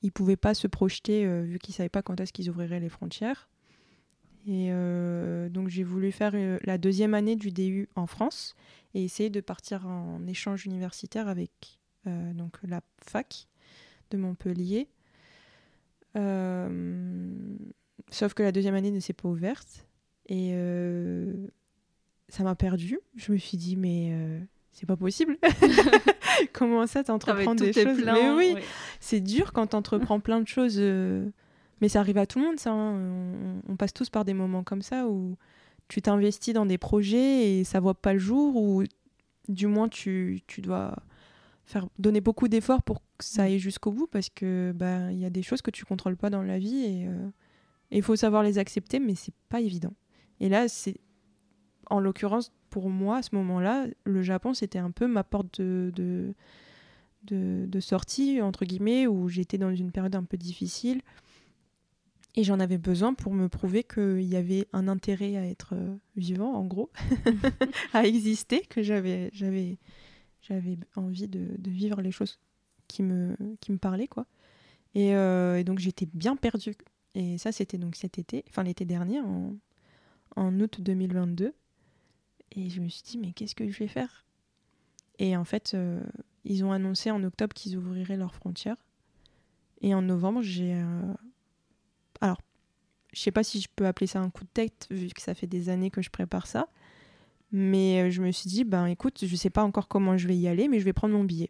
Ils 0.02 0.08
ne 0.08 0.12
pouvaient 0.12 0.36
pas 0.36 0.54
se 0.54 0.68
projeter 0.68 1.26
vu 1.44 1.60
qu'ils 1.60 1.74
ne 1.74 1.78
savaient 1.78 1.90
pas 1.90 2.02
quand 2.02 2.20
est-ce 2.20 2.34
qu'ils 2.34 2.50
ouvriraient 2.50 2.80
les 2.82 2.90
frontières. 2.90 3.50
Et 4.50 4.70
euh, 4.72 5.48
donc 5.48 5.68
j'ai 5.68 5.84
voulu 5.84 6.12
faire 6.12 6.32
euh, 6.34 6.58
la 6.64 6.80
deuxième 6.80 7.14
année 7.14 7.36
du 7.36 7.52
DU 7.52 7.88
en 7.96 8.08
France 8.08 8.56
et 8.96 9.04
essayer 9.04 9.30
de 9.30 9.42
partir 9.42 9.86
en 9.86 10.26
échange 10.26 10.66
universitaire 10.66 11.28
avec 11.28 11.78
euh, 12.08 12.34
donc 12.34 12.58
la 12.64 12.82
fac 13.00 13.48
de 14.10 14.18
Montpellier. 14.18 14.88
sauf 18.10 18.34
que 18.34 18.42
la 18.42 18.52
deuxième 18.52 18.74
année 18.74 18.90
ne 18.90 19.00
s'est 19.00 19.14
pas 19.14 19.30
ouverte 19.30 19.86
et 20.28 20.56
ça 22.28 22.44
m'a 22.44 22.56
perdu. 22.56 22.98
Je 23.18 23.32
me 23.32 23.38
suis 23.38 23.58
dit 23.58 23.76
mais 23.76 24.18
c'est 24.72 24.88
pas 24.88 24.98
possible. 24.98 25.38
Comment 26.54 26.88
ça 26.88 27.04
t'entreprends 27.04 27.54
des 27.54 27.72
choses? 27.72 28.02
Mais 28.04 28.32
oui, 28.32 28.56
c'est 29.00 29.20
dur 29.20 29.54
quand 29.54 29.68
t'entreprends 29.68 30.20
plein 30.20 30.42
de 30.42 30.48
choses 30.48 30.82
mais 31.82 31.90
ça 31.90 32.00
arrive 32.00 32.18
à 32.18 32.26
tout 32.26 32.40
le 32.40 32.46
monde, 32.46 32.60
ça. 32.60 32.72
Hein. 32.72 33.62
On, 33.68 33.76
passe 33.76 33.94
tous 33.94 34.10
par 34.10 34.26
des 34.26 34.34
moments 34.34 34.64
comme 34.64 34.82
ça 34.82 35.08
où 35.08 35.36
tu 35.88 36.02
t'investis 36.02 36.54
dans 36.54 36.66
des 36.66 36.78
projets 36.78 37.60
et 37.60 37.64
ça 37.64 37.80
voit 37.80 37.96
pas 37.96 38.14
le 38.14 38.20
jour, 38.20 38.56
ou 38.56 38.84
du 39.48 39.68
moins 39.68 39.90
tu, 39.90 40.42
tu 40.48 40.62
dois 40.62 40.96
faire 41.66 41.88
donner 42.00 42.22
beaucoup 42.22 42.48
d'efforts 42.48 42.84
pour 42.84 43.02
que 43.18 43.26
ça 43.26 43.44
aille 43.44 43.60
jusqu'au 43.60 43.92
bout 43.92 44.08
parce 44.08 44.30
que 44.30 44.74
bah 44.76 45.12
il 45.12 45.20
y 45.20 45.26
a 45.26 45.30
des 45.30 45.44
choses 45.44 45.62
que 45.62 45.70
tu 45.70 45.86
contrôles 45.86 46.18
pas 46.18 46.32
dans 46.32 46.42
la 46.42 46.58
vie 46.58 46.84
et 46.84 47.08
euh, 47.08 47.30
il 47.92 48.02
faut 48.02 48.16
savoir 48.16 48.42
les 48.42 48.58
accepter 48.58 49.00
mais 49.00 49.14
c'est 49.14 49.36
pas 49.50 49.62
évident. 49.62 49.94
Et 50.40 50.50
là 50.50 50.68
c'est 50.68 50.96
en 51.92 52.00
l'occurrence 52.00 52.52
pour 52.72 52.90
moi 52.90 53.18
à 53.18 53.22
ce 53.22 53.36
moment-là, 53.36 53.86
le 54.04 54.22
Japon 54.24 54.56
c'était 54.56 54.80
un 54.80 54.90
peu 54.90 55.06
ma 55.06 55.24
porte 55.24 55.62
de, 55.62 55.92
de 55.96 56.34
de, 57.24 57.66
de 57.68 57.80
sortie, 57.80 58.42
entre 58.42 58.66
guillemets, 58.66 59.08
où 59.08 59.28
j'étais 59.30 59.58
dans 59.58 59.74
une 59.74 59.92
période 59.92 60.16
un 60.16 60.24
peu 60.24 60.38
difficile. 60.38 61.02
Et 62.36 62.44
j'en 62.44 62.60
avais 62.60 62.78
besoin 62.78 63.14
pour 63.14 63.34
me 63.34 63.50
prouver 63.50 63.84
qu'il 63.84 64.22
y 64.22 64.36
avait 64.36 64.68
un 64.72 64.88
intérêt 64.88 65.36
à 65.36 65.46
être 65.46 65.74
euh, 65.74 65.96
vivant, 66.16 66.54
en 66.54 66.66
gros, 66.66 66.92
à 67.94 68.06
exister, 68.06 68.62
que 68.62 68.84
j'avais, 68.84 69.30
j'avais, 69.34 69.78
j'avais 70.42 70.78
envie 70.96 71.28
de, 71.28 71.48
de, 71.58 71.72
vivre 71.72 72.02
les 72.02 72.12
choses 72.12 72.40
qui 72.88 73.04
me, 73.04 73.36
qui 73.62 73.72
me 73.72 73.78
parlaient, 73.78 74.08
quoi. 74.08 74.26
Et, 74.96 75.16
euh, 75.16 75.60
et 75.60 75.64
donc 75.64 75.80
j'étais 75.80 76.08
bien 76.14 76.36
perdue. 76.36 76.76
Et 77.16 77.38
ça, 77.38 77.52
c'était 77.52 77.78
donc 77.78 77.96
cet 77.96 78.20
été, 78.20 78.46
enfin 78.50 78.64
l'été 78.64 78.86
dernier, 78.86 79.20
en, 79.22 79.56
en 80.36 80.60
août 80.60 80.82
2022. 80.82 81.54
Et 82.56 82.70
je 82.70 82.82
me 82.82 82.90
suis 82.90 83.04
dit, 83.04 83.18
mais 83.18 83.32
qu'est-ce 83.32 83.56
que 83.56 83.70
je 83.70 83.80
vais 83.80 83.88
faire? 83.88 84.26
Et 85.20 85.36
en 85.36 85.44
fait, 85.44 85.74
euh, 85.74 86.02
ils 86.46 86.64
ont 86.64 86.72
annoncé 86.72 87.12
en 87.12 87.24
octobre 87.24 87.54
qu'ils 87.54 87.78
ouvriraient 87.78 88.18
leurs 88.18 88.34
frontières. 88.34 88.78
Et 89.82 89.94
en 89.94 90.02
novembre, 90.02 90.42
j'ai. 90.42 90.74
Euh... 90.74 91.14
Alors, 92.22 92.42
je 93.14 93.20
sais 93.20 93.32
pas 93.32 93.44
si 93.44 93.62
je 93.62 93.68
peux 93.76 93.86
appeler 93.86 94.08
ça 94.08 94.20
un 94.20 94.30
coup 94.30 94.44
de 94.44 94.50
tête, 94.50 94.88
vu 94.92 95.10
que 95.10 95.22
ça 95.22 95.34
fait 95.34 95.48
des 95.48 95.70
années 95.70 95.90
que 95.90 96.02
je 96.02 96.10
prépare 96.10 96.48
ça. 96.48 96.68
Mais 97.52 98.02
euh, 98.02 98.10
je 98.12 98.22
me 98.22 98.32
suis 98.32 98.48
dit, 98.48 98.64
ben 98.64 98.86
écoute, 98.86 99.26
je 99.26 99.36
sais 99.36 99.50
pas 99.50 99.64
encore 99.64 99.88
comment 99.88 100.18
je 100.18 100.28
vais 100.28 100.38
y 100.38 100.48
aller, 100.48 100.68
mais 100.68 100.80
je 100.80 100.86
vais 100.86 100.94
prendre 100.94 101.16
mon 101.16 101.24
billet. 101.24 101.50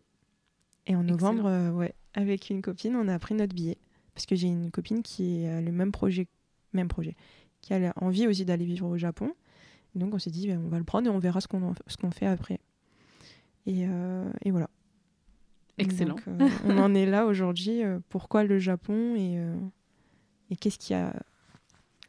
Et 0.87 0.95
en 0.95 1.03
novembre, 1.03 1.45
euh, 1.47 1.71
ouais, 1.71 1.93
avec 2.13 2.49
une 2.49 2.61
copine, 2.61 2.95
on 2.95 3.07
a 3.07 3.19
pris 3.19 3.35
notre 3.35 3.53
billet. 3.53 3.77
Parce 4.13 4.25
que 4.25 4.35
j'ai 4.35 4.47
une 4.47 4.71
copine 4.71 5.01
qui 5.03 5.45
a 5.45 5.61
le 5.61 5.71
même 5.71 5.91
projet, 5.91 6.27
même 6.73 6.87
projet, 6.87 7.15
qui 7.61 7.73
a 7.73 7.93
envie 7.97 8.27
aussi 8.27 8.45
d'aller 8.45 8.65
vivre 8.65 8.87
au 8.87 8.97
Japon. 8.97 9.33
Donc 9.95 10.13
on 10.13 10.19
s'est 10.19 10.31
dit, 10.31 10.47
ben, 10.47 10.61
on 10.63 10.69
va 10.69 10.77
le 10.77 10.83
prendre 10.83 11.07
et 11.07 11.09
on 11.09 11.19
verra 11.19 11.41
ce 11.41 11.47
qu'on 11.47 11.73
ce 11.87 11.97
qu'on 11.97 12.11
fait 12.11 12.25
après. 12.25 12.59
Et, 13.65 13.85
euh, 13.87 14.29
et 14.43 14.51
voilà. 14.51 14.69
Excellent. 15.77 16.15
Donc, 16.15 16.27
euh, 16.27 16.49
on 16.65 16.77
en 16.77 16.93
est 16.93 17.05
là 17.05 17.25
aujourd'hui. 17.25 17.83
Euh, 17.83 17.99
pourquoi 18.09 18.43
le 18.43 18.59
Japon 18.59 19.15
et, 19.15 19.37
euh, 19.37 19.55
et 20.49 20.55
qu'est-ce 20.55 20.79
qui 20.79 20.93
a 20.93 21.13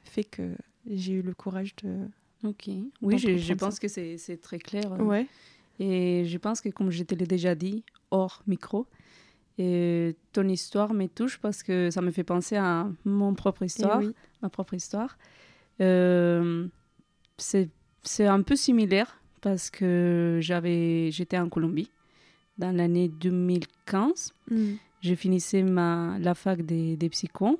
fait 0.04 0.24
que 0.24 0.54
j'ai 0.86 1.14
eu 1.14 1.22
le 1.22 1.34
courage 1.34 1.74
de. 1.76 2.08
Ok. 2.42 2.68
Oui, 3.02 3.18
je, 3.18 3.36
je 3.36 3.54
pense 3.54 3.78
que 3.78 3.88
c'est 3.88 4.40
très 4.40 4.58
clair. 4.58 4.90
Ouais. 5.00 5.26
Et 5.78 6.24
je 6.26 6.38
pense 6.38 6.60
que, 6.60 6.68
comme 6.68 6.90
je 6.90 7.02
te 7.04 7.14
l'ai 7.14 7.26
déjà 7.26 7.54
dit, 7.54 7.84
hors 8.10 8.42
micro, 8.46 8.86
et 9.58 10.16
ton 10.32 10.48
histoire 10.48 10.94
me 10.94 11.06
touche 11.06 11.38
parce 11.38 11.62
que 11.62 11.90
ça 11.90 12.00
me 12.00 12.10
fait 12.10 12.24
penser 12.24 12.56
à 12.56 12.88
mon 13.04 13.34
propre 13.34 13.62
histoire, 13.62 13.98
oui. 13.98 14.14
ma 14.42 14.48
propre 14.48 14.74
histoire. 14.74 15.18
Euh, 15.80 16.66
c'est 17.36 18.26
un 18.26 18.42
peu 18.42 18.56
similaire 18.56 19.20
parce 19.40 19.70
que 19.70 20.38
j'avais 20.40 21.10
j'étais 21.10 21.38
en 21.38 21.48
Colombie 21.48 21.90
dans 22.58 22.74
l'année 22.74 23.08
2015. 23.08 24.32
Mm. 24.50 24.72
Je 25.02 25.14
finissais 25.14 25.62
ma, 25.62 26.18
la 26.20 26.34
fac 26.34 26.62
des, 26.62 26.96
des 26.96 27.08
psychos. 27.08 27.58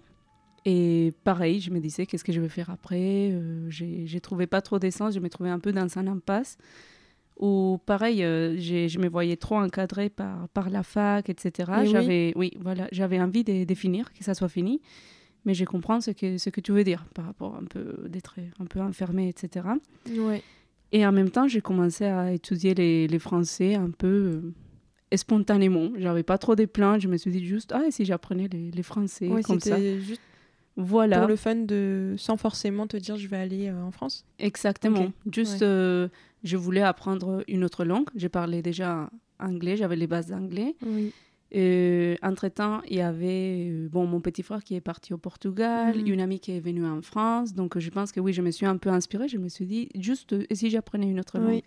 Et 0.64 1.12
pareil, 1.24 1.60
je 1.60 1.70
me 1.70 1.80
disais, 1.80 2.06
qu'est-ce 2.06 2.24
que 2.24 2.32
je 2.32 2.40
vais 2.40 2.48
faire 2.48 2.70
après 2.70 3.30
euh, 3.32 3.68
J'ai 3.70 4.20
trouvé 4.20 4.46
pas 4.46 4.60
trop 4.60 4.78
d'essence, 4.78 5.14
je 5.14 5.20
me 5.20 5.28
trouvais 5.28 5.50
un 5.50 5.58
peu 5.58 5.72
dans 5.72 5.98
un 5.98 6.06
impasse. 6.06 6.58
Ou 7.38 7.78
pareil, 7.86 8.22
euh, 8.22 8.58
je 8.58 8.98
me 8.98 9.08
voyais 9.08 9.36
trop 9.36 9.56
encadrée 9.56 10.10
par, 10.10 10.48
par 10.50 10.68
la 10.68 10.82
fac, 10.82 11.30
etc. 11.30 11.72
J'avais 11.84 12.34
oui. 12.36 12.52
oui, 12.54 12.60
voilà, 12.60 12.86
j'avais 12.92 13.18
envie 13.18 13.44
de, 13.44 13.64
de, 13.64 13.74
finir, 13.74 14.12
que 14.12 14.22
ça 14.22 14.34
soit 14.34 14.50
fini. 14.50 14.82
Mais 15.46 15.54
je 15.54 15.64
comprends 15.64 16.02
ce 16.02 16.10
que, 16.10 16.36
ce 16.36 16.50
que 16.50 16.60
tu 16.60 16.72
veux 16.72 16.84
dire 16.84 17.06
par 17.14 17.24
rapport 17.24 17.56
un 17.56 17.64
peu 17.64 17.96
d'être 18.08 18.36
un 18.58 18.66
peu 18.66 18.80
enfermée, 18.80 19.28
etc. 19.30 19.68
Ouais. 20.18 20.42
Et 20.92 21.06
en 21.06 21.12
même 21.12 21.30
temps, 21.30 21.48
j'ai 21.48 21.62
commencé 21.62 22.04
à 22.04 22.30
étudier 22.32 22.74
les, 22.74 23.06
les 23.06 23.18
français 23.18 23.74
un 23.74 23.90
peu 23.90 24.42
euh, 25.12 25.16
spontanément. 25.16 25.92
J'avais 25.96 26.24
pas 26.24 26.36
trop 26.36 26.56
de 26.56 26.66
plans. 26.66 26.98
Je 26.98 27.08
me 27.08 27.16
suis 27.16 27.30
dit 27.30 27.46
juste, 27.46 27.72
ah, 27.72 27.84
et 27.86 27.90
si 27.90 28.04
j'apprenais 28.04 28.48
les, 28.48 28.70
les 28.70 28.82
français 28.82 29.28
ouais, 29.28 29.42
comme 29.42 29.60
ça. 29.60 29.78
juste 29.98 30.20
voilà. 30.80 31.18
pour 31.18 31.28
le 31.28 31.36
fun 31.36 31.54
de 31.56 32.14
sans 32.18 32.36
forcément 32.36 32.86
te 32.86 32.96
dire 32.96 33.16
je 33.16 33.28
vais 33.28 33.36
aller 33.36 33.68
euh, 33.68 33.82
en 33.82 33.90
France? 33.90 34.24
Exactement 34.38 35.00
okay. 35.00 35.12
juste 35.32 35.60
ouais. 35.60 35.66
euh, 35.66 36.08
je 36.44 36.56
voulais 36.56 36.82
apprendre 36.82 37.42
une 37.48 37.64
autre 37.64 37.84
langue 37.84 38.08
je 38.16 38.28
parlais 38.28 38.62
déjà 38.62 39.10
anglais 39.38 39.76
j'avais 39.76 39.96
les 39.96 40.06
bases 40.06 40.28
d'anglais 40.28 40.74
oui. 40.86 41.12
euh, 41.56 42.14
entre 42.22 42.48
temps 42.48 42.80
il 42.88 42.96
y 42.96 43.00
avait 43.00 43.86
bon 43.90 44.06
mon 44.06 44.20
petit 44.20 44.42
frère 44.42 44.62
qui 44.64 44.74
est 44.74 44.80
parti 44.80 45.12
au 45.14 45.18
Portugal 45.18 45.96
Mhm. 45.96 46.06
une 46.06 46.20
amie 46.20 46.40
qui 46.40 46.52
est 46.52 46.60
venue 46.60 46.86
en 46.86 47.02
France 47.02 47.54
donc 47.54 47.78
je 47.78 47.90
pense 47.90 48.12
que 48.12 48.20
oui 48.20 48.32
je 48.32 48.42
me 48.42 48.50
suis 48.50 48.66
un 48.66 48.76
peu 48.76 48.88
inspirée 48.90 49.28
je 49.28 49.38
me 49.38 49.48
suis 49.48 49.66
dit 49.66 49.88
juste 49.98 50.34
et 50.48 50.54
si 50.54 50.70
j'apprenais 50.70 51.08
une 51.08 51.20
autre 51.20 51.38
langue? 51.38 51.48
Oui. 51.50 51.64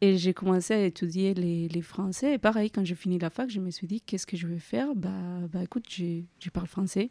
et 0.00 0.16
j'ai 0.16 0.34
commencé 0.34 0.74
à 0.74 0.84
étudier 0.84 1.32
les, 1.34 1.68
les, 1.68 1.82
français 1.82 2.34
et 2.34 2.38
pareil 2.38 2.70
quand 2.70 2.84
j'ai 2.84 2.94
fini 2.94 3.18
la 3.18 3.30
fac 3.30 3.48
je 3.50 3.60
me 3.60 3.70
suis 3.70 3.86
dit 3.86 4.00
qu'est-ce 4.00 4.26
que 4.26 4.36
je 4.36 4.46
vais 4.46 4.58
faire? 4.58 4.94
Bah, 4.94 5.10
bah 5.52 5.62
écoute 5.62 5.86
je 5.88 6.50
parle 6.52 6.66
français 6.66 7.10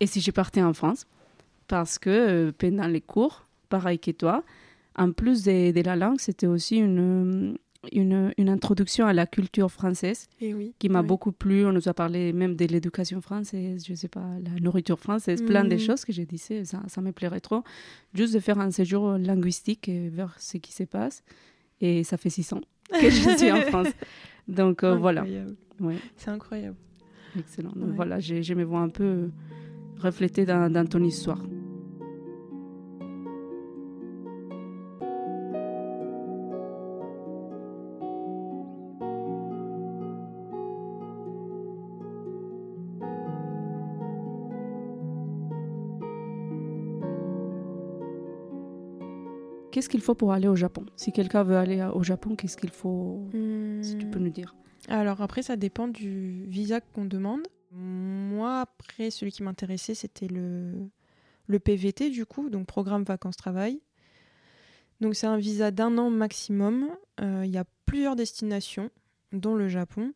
et 0.00 0.06
si 0.06 0.20
je 0.20 0.30
partais 0.30 0.62
en 0.62 0.72
France 0.72 1.06
Parce 1.68 1.98
que 1.98 2.10
euh, 2.10 2.52
pendant 2.56 2.86
les 2.86 3.00
cours, 3.00 3.44
pareil 3.68 3.98
que 3.98 4.10
toi, 4.10 4.42
en 4.96 5.12
plus 5.12 5.42
de, 5.44 5.72
de 5.72 5.80
la 5.80 5.96
langue, 5.96 6.20
c'était 6.20 6.46
aussi 6.46 6.76
une, 6.76 7.56
une, 7.92 8.32
une, 8.36 8.48
introduction 8.48 9.06
à 9.06 9.12
la 9.12 9.26
culture 9.26 9.70
française 9.70 10.28
oui, 10.40 10.74
qui 10.78 10.88
m'a 10.88 11.02
oui. 11.02 11.06
beaucoup 11.06 11.32
plu. 11.32 11.66
On 11.66 11.72
nous 11.72 11.88
a 11.88 11.94
parlé 11.94 12.32
même 12.32 12.56
de 12.56 12.64
l'éducation 12.64 13.20
française, 13.20 13.84
je 13.86 13.94
sais 13.94 14.08
pas, 14.08 14.26
la 14.42 14.60
nourriture 14.60 14.98
française, 14.98 15.42
mmh. 15.42 15.46
plein 15.46 15.64
de 15.64 15.76
choses 15.76 16.04
que 16.04 16.12
j'ai 16.12 16.24
dit, 16.26 16.38
ça, 16.38 16.82
ça 16.86 17.00
me 17.00 17.12
plairait 17.12 17.40
trop. 17.40 17.62
Juste 18.14 18.34
de 18.34 18.40
faire 18.40 18.58
un 18.58 18.70
séjour 18.70 19.18
linguistique 19.18 19.90
vers 19.90 20.34
ce 20.38 20.56
qui 20.58 20.72
se 20.72 20.84
passe. 20.84 21.22
Et 21.80 22.04
ça 22.04 22.16
fait 22.16 22.30
six 22.30 22.50
ans 22.52 22.62
que 22.90 23.10
je 23.10 23.30
suis 23.36 23.52
en 23.52 23.60
France. 23.62 23.88
Donc 24.48 24.82
euh, 24.82 24.96
voilà. 24.96 25.24
Ouais. 25.80 25.96
C'est 26.16 26.30
incroyable. 26.30 26.76
Excellent. 27.38 27.72
Donc 27.76 27.90
ouais. 27.90 27.96
voilà, 27.96 28.18
je, 28.18 28.40
je 28.40 28.54
me 28.54 28.64
vois 28.64 28.80
un 28.80 28.88
peu 28.88 29.28
reflété 29.98 30.44
dans, 30.44 30.70
dans, 30.70 30.86
ton 30.86 31.02
histoire. 31.02 31.42
Qu'est-ce 49.70 49.90
qu'il 49.90 50.00
faut 50.00 50.14
pour 50.14 50.32
aller 50.32 50.48
au 50.48 50.56
Japon? 50.56 50.86
Si 50.96 51.12
quelqu'un 51.12 51.42
veut 51.42 51.56
aller 51.56 51.86
au 51.92 52.02
Japon, 52.02 52.34
qu'est-ce 52.34 52.56
qu'il 52.56 52.70
faut 52.70 53.20
mmh. 53.34 53.82
Si 53.82 53.98
tu 53.98 54.06
peux 54.06 54.18
nous 54.18 54.30
dire? 54.30 54.54
Alors 54.88 55.20
après, 55.20 55.42
ça 55.42 55.56
dépend 55.56 55.86
du 55.86 56.44
visa 56.46 56.80
qu'on 56.80 57.04
demande. 57.04 57.42
Moi, 57.78 58.60
après, 58.60 59.10
celui 59.10 59.32
qui 59.32 59.42
m'intéressait, 59.42 59.94
c'était 59.94 60.28
le, 60.28 60.88
PVT, 61.58 62.08
du 62.10 62.24
coup, 62.24 62.48
donc 62.48 62.66
Programme 62.66 63.04
Vacances-Travail. 63.04 63.80
Donc, 65.00 65.14
c'est 65.14 65.26
un 65.26 65.36
visa 65.36 65.70
d'un 65.70 65.98
an 65.98 66.08
maximum. 66.08 66.88
Il 67.18 67.24
euh, 67.24 67.46
y 67.46 67.58
a 67.58 67.64
plusieurs 67.84 68.16
destinations, 68.16 68.90
dont 69.32 69.54
le 69.54 69.68
Japon. 69.68 70.14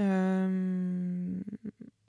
Euh, 0.00 1.38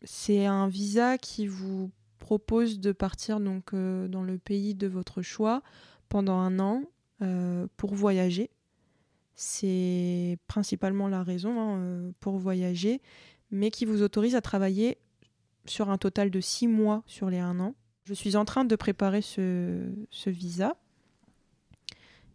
c'est 0.03 0.47
un 0.47 0.67
visa 0.67 1.19
qui 1.19 1.45
vous 1.45 1.91
propose 2.17 2.79
de 2.79 2.91
partir 2.91 3.39
donc, 3.39 3.73
euh, 3.73 4.07
dans 4.07 4.23
le 4.23 4.39
pays 4.39 4.73
de 4.73 4.87
votre 4.87 5.21
choix 5.21 5.61
pendant 6.09 6.39
un 6.39 6.59
an 6.59 6.83
pour 7.77 7.93
voyager. 7.93 8.49
C'est 9.35 10.39
principalement 10.47 11.07
la 11.07 11.21
raison 11.21 11.59
hein, 11.59 12.11
pour 12.19 12.39
voyager 12.39 12.99
mais 13.51 13.69
qui 13.69 13.85
vous 13.85 14.01
autorise 14.01 14.35
à 14.35 14.41
travailler 14.41 14.97
sur 15.65 15.89
un 15.89 15.97
total 15.97 16.31
de 16.31 16.39
six 16.39 16.67
mois 16.67 17.03
sur 17.05 17.29
les 17.29 17.39
un 17.39 17.59
an. 17.59 17.75
Je 18.05 18.13
suis 18.13 18.35
en 18.35 18.45
train 18.45 18.65
de 18.65 18.75
préparer 18.75 19.21
ce, 19.21 19.89
visa. 20.25 20.75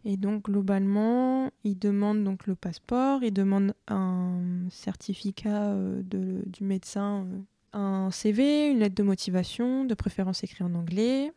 Et 0.05 0.15
donc, 0.15 0.45
globalement, 0.45 1.51
il 1.65 1.77
demande 1.77 2.23
donc 2.23 2.47
le 2.47 2.55
passeport, 2.55 3.23
il 3.23 3.33
demande 3.33 3.73
un 3.89 4.39
certificat 4.69 5.71
euh, 5.73 6.01
du 6.03 6.63
médecin, 6.63 7.25
euh, 7.25 7.39
un 7.73 8.11
CV, 8.11 8.69
une 8.69 8.79
lettre 8.79 8.95
de 8.95 9.03
motivation, 9.03 9.83
de 9.83 9.93
préférence 9.93 10.43
écrit 10.43 10.63
en 10.63 10.73
anglais. 10.75 11.33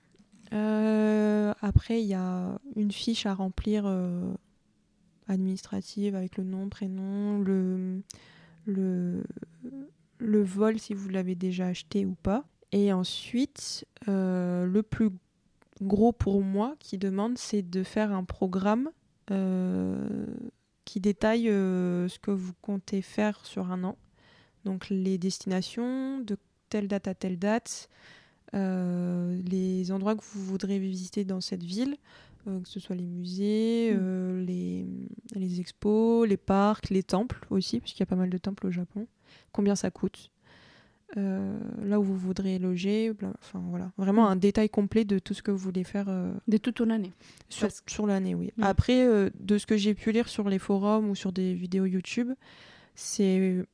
Euh, 0.53 1.53
après, 1.61 2.01
il 2.01 2.07
y 2.07 2.15
a 2.15 2.61
une 2.77 2.93
fiche 2.93 3.27
à 3.27 3.35
remplir 3.35 3.93
administrative 5.27 6.15
avec 6.15 6.37
le 6.37 6.45
nom, 6.45 6.69
prénom, 6.69 7.41
le, 7.41 8.03
le, 8.71 9.23
le 10.19 10.43
vol 10.43 10.79
si 10.79 10.95
vous 10.95 11.09
l'avez 11.09 11.35
déjà 11.35 11.67
acheté 11.67 12.07
ou 12.07 12.15
pas. 12.15 12.45
Et 12.73 12.93
ensuite, 12.93 13.87
euh, 14.09 14.65
le 14.65 14.83
plus 14.83 15.11
gros 15.83 16.13
pour 16.13 16.43
moi 16.43 16.77
qui 16.79 16.99
demande, 16.99 17.37
c'est 17.39 17.63
de 17.69 17.83
faire 17.83 18.13
un 18.13 18.25
programme 18.25 18.91
euh, 19.31 20.27
qui 20.85 21.01
détaille 21.01 21.49
euh, 21.49 22.09
ce 22.09 22.19
que 22.19 22.31
vous 22.31 22.53
comptez 22.63 23.03
faire 23.03 23.45
sur 23.45 23.73
un 23.73 23.83
an. 23.83 23.97
Donc 24.65 24.89
les 24.91 25.19
destinations, 25.19 26.21
de 26.21 26.37
telle 26.69 26.87
date 26.87 27.09
à 27.09 27.15
telle 27.15 27.39
date, 27.39 27.89
les 28.53 29.93
endroits 29.93 30.17
que 30.17 30.25
vous 30.33 30.45
voudrez 30.45 30.79
visiter 30.79 31.25
dans 31.25 31.41
cette 31.41 31.63
ville, 31.63 31.97
que 32.45 32.69
ce 32.69 32.81
soit 32.81 32.97
les 32.97 33.07
musées, 33.07 33.93
Mm. 33.95 33.99
euh, 34.01 34.43
les, 34.45 34.87
les 35.35 35.61
expos, 35.61 36.29
les 36.29 36.37
parcs, 36.37 36.91
les 36.91 37.03
temples 37.03 37.47
aussi, 37.51 37.81
parce 37.81 37.93
qu'il 37.93 38.01
y 38.01 38.03
a 38.03 38.07
pas 38.07 38.17
mal 38.17 38.31
de 38.31 38.39
temples 38.39 38.67
au 38.67 38.71
Japon. 38.71 39.07
Combien 39.53 39.75
ça 39.77 39.91
coûte 39.91 40.31
euh, 41.17 41.59
Là 41.85 41.99
où 41.99 42.05
vous 42.05 42.17
voudrez 42.17 42.59
loger, 42.59 43.13
bla- 43.13 43.33
enfin 43.41 43.63
voilà. 43.69 43.91
Vraiment 43.99 44.25
Mm. 44.29 44.33
un 44.33 44.37
détail 44.37 44.69
complet 44.69 45.05
de 45.05 45.19
tout 45.19 45.35
ce 45.35 45.43
que 45.43 45.51
vous 45.51 45.59
voulez 45.59 45.85
faire 45.85 46.07
euh, 46.09 46.33
De 46.49 46.57
toute 46.57 46.77
ton 46.77 46.91
année. 46.91 47.13
sur, 47.49 47.69
que- 47.69 47.91
sur 47.91 48.07
l'année, 48.07 48.35
oui. 48.35 48.53
Mm. 48.57 48.63
Après, 48.63 49.07
euh, 49.07 49.29
de 49.41 49.59
ce 49.59 49.67
que 49.67 49.77
j'ai 49.77 49.95
pu 49.95 50.13
lire 50.13 50.29
sur 50.29 50.49
les 50.49 50.59
forums 50.59 51.11
ou 51.11 51.15
sur 51.15 51.33
des 51.33 51.53
vidéos 51.55 51.85
YouTube, 51.87 52.31
c'est. 52.95 53.65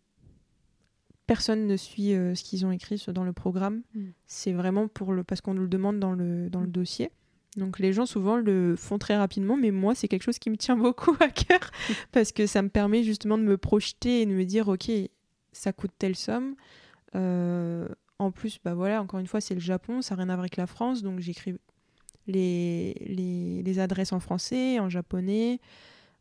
Personne 1.27 1.67
ne 1.67 1.77
suit 1.77 2.15
euh, 2.15 2.37
ce 2.37 2.45
qu'ils 2.45 2.65
ont 2.67 2.71
écrit 2.71 3.05
dans 3.13 3.25
le 3.25 3.33
programme. 3.33 3.83
Mm. 3.95 4.01
C'est 4.27 4.53
vraiment 4.53 4.87
pour 4.87 5.13
le 5.13 5.25
parce 5.25 5.41
qu'on 5.41 5.55
nous 5.55 5.63
le 5.63 5.69
demande 5.69 5.99
dans 5.99 6.13
le, 6.13 6.49
dans 6.51 6.61
le 6.61 6.69
dossier. 6.69 7.11
Donc 7.57 7.79
les 7.79 7.93
gens 7.93 8.07
souvent 8.07 8.37
le 8.37 8.77
font 8.77 8.99
très 8.99 9.17
rapidement, 9.17 9.57
mais 9.57 9.71
moi 9.71 9.95
c'est 9.95 10.09
quelque 10.09 10.23
chose 10.23 10.39
qui 10.39 10.51
me 10.51 10.57
tient 10.57 10.77
beaucoup 10.87 11.17
à 11.21 11.29
cœur 11.29 11.71
parce 12.13 12.33
que 12.33 12.47
ça 12.47 12.63
me 12.63 12.69
permet 12.69 13.03
justement 13.03 13.39
de 13.39 13.43
me 13.43 13.57
projeter 13.57 14.23
et 14.23 14.27
de 14.27 14.33
me 14.33 14.45
dire 14.45 14.69
ok 14.69 14.91
ça 15.53 15.73
coûte 15.73 15.93
telle 15.99 16.17
somme. 16.17 16.55
Euh, 17.15 17.89
en 18.19 18.31
plus 18.31 18.59
bah 18.63 18.75
voilà 18.75 19.01
encore 19.01 19.21
une 19.21 19.27
fois 19.27 19.41
c'est 19.41 19.55
le 19.55 19.61
Japon, 19.61 20.03
ça 20.03 20.15
n'a 20.17 20.23
rien 20.23 20.31
à 20.31 20.35
voir 20.35 20.41
avec 20.41 20.57
la 20.57 20.67
France, 20.67 21.03
donc 21.03 21.21
j'écris 21.21 21.55
les, 22.27 22.95
les, 23.07 23.63
les 23.63 23.79
adresses 23.79 24.13
en 24.13 24.21
français, 24.21 24.79
en 24.81 24.89
japonais. 24.89 25.61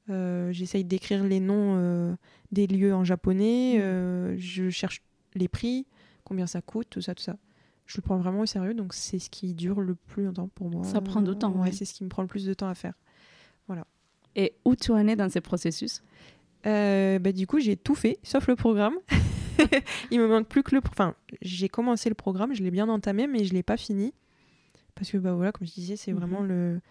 Euh, 0.09 0.51
J'essaye 0.51 0.83
d'écrire 0.83 1.23
les 1.23 1.39
noms 1.39 1.77
euh, 1.77 2.15
des 2.51 2.67
lieux 2.67 2.93
en 2.93 3.03
japonais. 3.03 3.79
Euh, 3.79 4.35
je 4.37 4.69
cherche 4.69 5.01
les 5.33 5.47
prix, 5.47 5.85
combien 6.23 6.47
ça 6.47 6.61
coûte, 6.61 6.87
tout 6.89 7.01
ça, 7.01 7.15
tout 7.15 7.23
ça. 7.23 7.37
Je 7.85 7.97
le 7.97 8.01
prends 8.01 8.17
vraiment 8.17 8.39
au 8.41 8.45
sérieux, 8.45 8.73
donc 8.73 8.93
c'est 8.93 9.19
ce 9.19 9.29
qui 9.29 9.53
dure 9.53 9.79
le 9.81 9.93
plus 9.95 10.25
longtemps 10.25 10.49
pour 10.55 10.69
moi. 10.69 10.83
Ça 10.83 11.01
prend 11.01 11.21
du 11.21 11.35
temps, 11.35 11.51
Ouais, 11.53 11.61
ouais. 11.65 11.71
c'est 11.71 11.85
ce 11.85 11.93
qui 11.93 12.03
me 12.03 12.09
prend 12.09 12.21
le 12.23 12.27
plus 12.27 12.45
de 12.45 12.53
temps 12.53 12.67
à 12.69 12.75
faire. 12.75 12.93
Et 14.37 14.53
où 14.65 14.75
tu 14.75 14.91
en 14.91 15.07
es 15.07 15.15
dans 15.15 15.29
ce 15.29 15.39
processus? 15.39 16.03
Euh, 16.65 17.19
bah, 17.19 17.31
du 17.31 17.47
coup, 17.47 17.59
j'ai 17.59 17.77
tout 17.77 17.95
fait, 17.95 18.19
sauf 18.21 18.47
le 18.47 18.57
programme. 18.57 18.95
Il 20.11 20.19
me 20.19 20.27
manque 20.27 20.49
plus 20.49 20.61
que 20.61 20.75
le. 20.75 20.81
Enfin, 20.89 21.15
j'ai 21.41 21.69
commencé 21.69 22.09
le 22.09 22.15
programme, 22.15 22.53
je 22.53 22.61
l'ai 22.61 22.71
bien 22.71 22.89
entamé, 22.89 23.27
mais 23.27 23.45
je 23.45 23.53
l'ai 23.53 23.63
pas 23.63 23.77
fini 23.77 24.13
parce 24.93 25.09
que 25.09 25.17
bah 25.17 25.33
voilà, 25.35 25.53
comme 25.53 25.65
je 25.65 25.71
disais, 25.73 25.95
c'est 25.95 26.11
Mhm. 26.11 26.19
vraiment 26.19 26.41
le. 26.41 26.81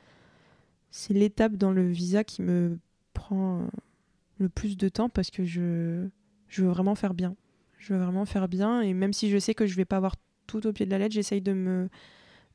C'est 0.91 1.13
l'étape 1.13 1.57
dans 1.57 1.71
le 1.71 1.87
visa 1.91 2.25
qui 2.25 2.41
me 2.41 2.79
prend 3.13 3.67
le 4.39 4.49
plus 4.49 4.79
de 4.79 4.89
temps 4.89 5.11
parce 5.11 5.31
que 5.31 5.45
je 5.45 6.07
je 6.49 6.63
veux 6.63 6.69
vraiment 6.71 6.95
faire 6.95 7.13
bien. 7.13 7.37
Je 7.79 7.93
veux 7.93 8.01
vraiment 8.01 8.25
faire 8.25 8.49
bien 8.49 8.81
et 8.81 8.95
même 8.95 9.13
si 9.13 9.29
je 9.29 9.37
sais 9.39 9.55
que 9.55 9.67
je 9.67 9.77
vais 9.77 9.85
pas 9.85 9.97
avoir 9.99 10.17
tout 10.47 10.67
au 10.67 10.73
pied 10.73 10.87
de 10.87 10.91
la 10.91 10.99
lettre, 10.99 11.15
j'essaye 11.15 11.41
de 11.41 11.53
me 11.53 11.89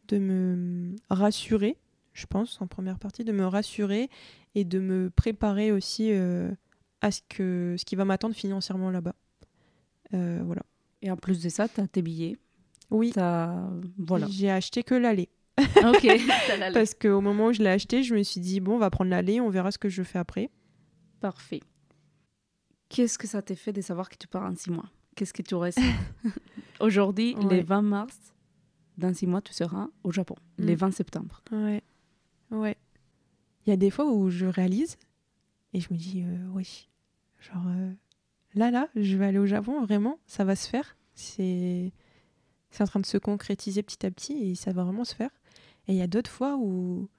de 0.08 0.18
me 0.18 0.96
rassurer, 1.10 1.78
je 2.14 2.26
pense 2.26 2.60
en 2.62 2.68
première 2.68 2.98
partie, 3.00 3.24
de 3.24 3.32
me 3.32 3.46
rassurer 3.46 4.10
et 4.56 4.64
de 4.66 4.80
me 4.80 5.10
préparer 5.10 5.72
aussi. 5.72 6.12
euh, 6.12 6.52
à 7.02 7.12
ce, 7.12 7.22
que, 7.30 7.76
ce 7.78 7.86
qui 7.86 7.96
va 7.96 8.04
m'attendre 8.04 8.36
financièrement 8.36 8.92
là-bas. 8.92 9.16
Euh, 10.14 10.42
voilà. 10.44 10.64
Et 11.02 11.10
en 11.10 11.16
plus 11.16 11.42
de 11.42 11.48
ça, 11.48 11.70
tu 11.70 11.80
as 11.80 11.88
tes 11.88 12.02
billets. 12.02 12.36
Oui. 12.90 13.14
Voilà. 13.98 14.28
j'ai 14.30 14.52
acheté 14.52 14.84
que 14.84 14.96
l'aller. 14.96 15.30
ok. 15.58 16.08
t'as 16.48 16.58
la- 16.58 16.72
Parce 16.74 16.94
qu'au 16.96 17.22
moment 17.22 17.46
où 17.46 17.54
je 17.54 17.62
l'ai 17.64 17.70
acheté, 17.70 18.04
je 18.04 18.14
me 18.14 18.22
suis 18.22 18.42
dit, 18.42 18.60
bon, 18.60 18.76
on 18.76 18.80
va 18.80 18.90
prendre 18.90 19.12
l'aller, 19.12 19.40
on 19.40 19.50
verra 19.50 19.72
ce 19.72 19.78
que 19.78 19.88
je 19.88 20.04
fais 20.04 20.20
après. 20.20 20.50
Parfait. 21.22 21.62
Qu'est-ce 22.90 23.18
que 23.18 23.28
ça 23.28 23.42
t'a 23.42 23.56
fait 23.56 23.72
de 23.72 23.80
savoir 23.80 24.10
que 24.10 24.18
tu 24.18 24.28
pars 24.28 24.44
en 24.44 24.54
six 24.56 24.70
mois? 24.70 24.90
Qu'est-ce 25.16 25.32
que 25.32 25.42
tu 25.42 25.56
restes 25.56 25.80
Aujourd'hui, 26.80 27.36
Ouais. 27.36 27.58
le 27.58 27.64
20 27.64 27.82
mars, 27.82 28.18
dans 28.98 29.14
six 29.14 29.28
mois, 29.28 29.42
tu 29.42 29.54
seras 29.54 29.88
au 30.04 30.12
Japon. 30.12 30.36
Mm. 30.58 30.66
Le 30.66 30.76
20 30.76 30.92
septembre. 30.92 31.42
Ouais. 31.52 31.84
Ouais. 32.52 32.78
Il 33.66 33.70
y 33.70 33.74
a 33.74 33.78
des 33.78 33.90
fois 33.90 34.06
où 34.12 34.30
je 34.30 34.46
réalise 34.46 34.98
et 35.74 35.80
je 35.80 35.88
me 35.94 35.98
dis, 35.98 36.24
euh, 36.26 36.48
oui, 36.54 36.90
genre, 37.40 37.64
euh, 37.68 37.92
là, 38.56 38.72
là, 38.72 38.88
je 38.96 39.18
vais 39.18 39.26
aller 39.28 39.38
au 39.38 39.46
Japon, 39.46 39.84
vraiment, 39.84 40.18
ça 40.26 40.44
va 40.44 40.56
se 40.56 40.68
faire. 40.68 40.96
C'est 41.14 41.92
c'est 42.72 42.84
en 42.84 42.88
train 42.88 43.00
de 43.00 43.06
se 43.08 43.18
concrétiser 43.18 43.82
petit 43.82 44.06
à 44.06 44.12
petit 44.12 44.34
et 44.34 44.54
ça 44.56 44.72
va 44.72 44.84
vraiment 44.84 45.04
se 45.04 45.16
faire. 45.16 45.32
Et 45.88 45.94
il 45.94 45.98
y 45.98 46.04
a 46.04 46.08
d'autres 46.08 46.30
fois 46.30 46.56
où, 46.58 47.10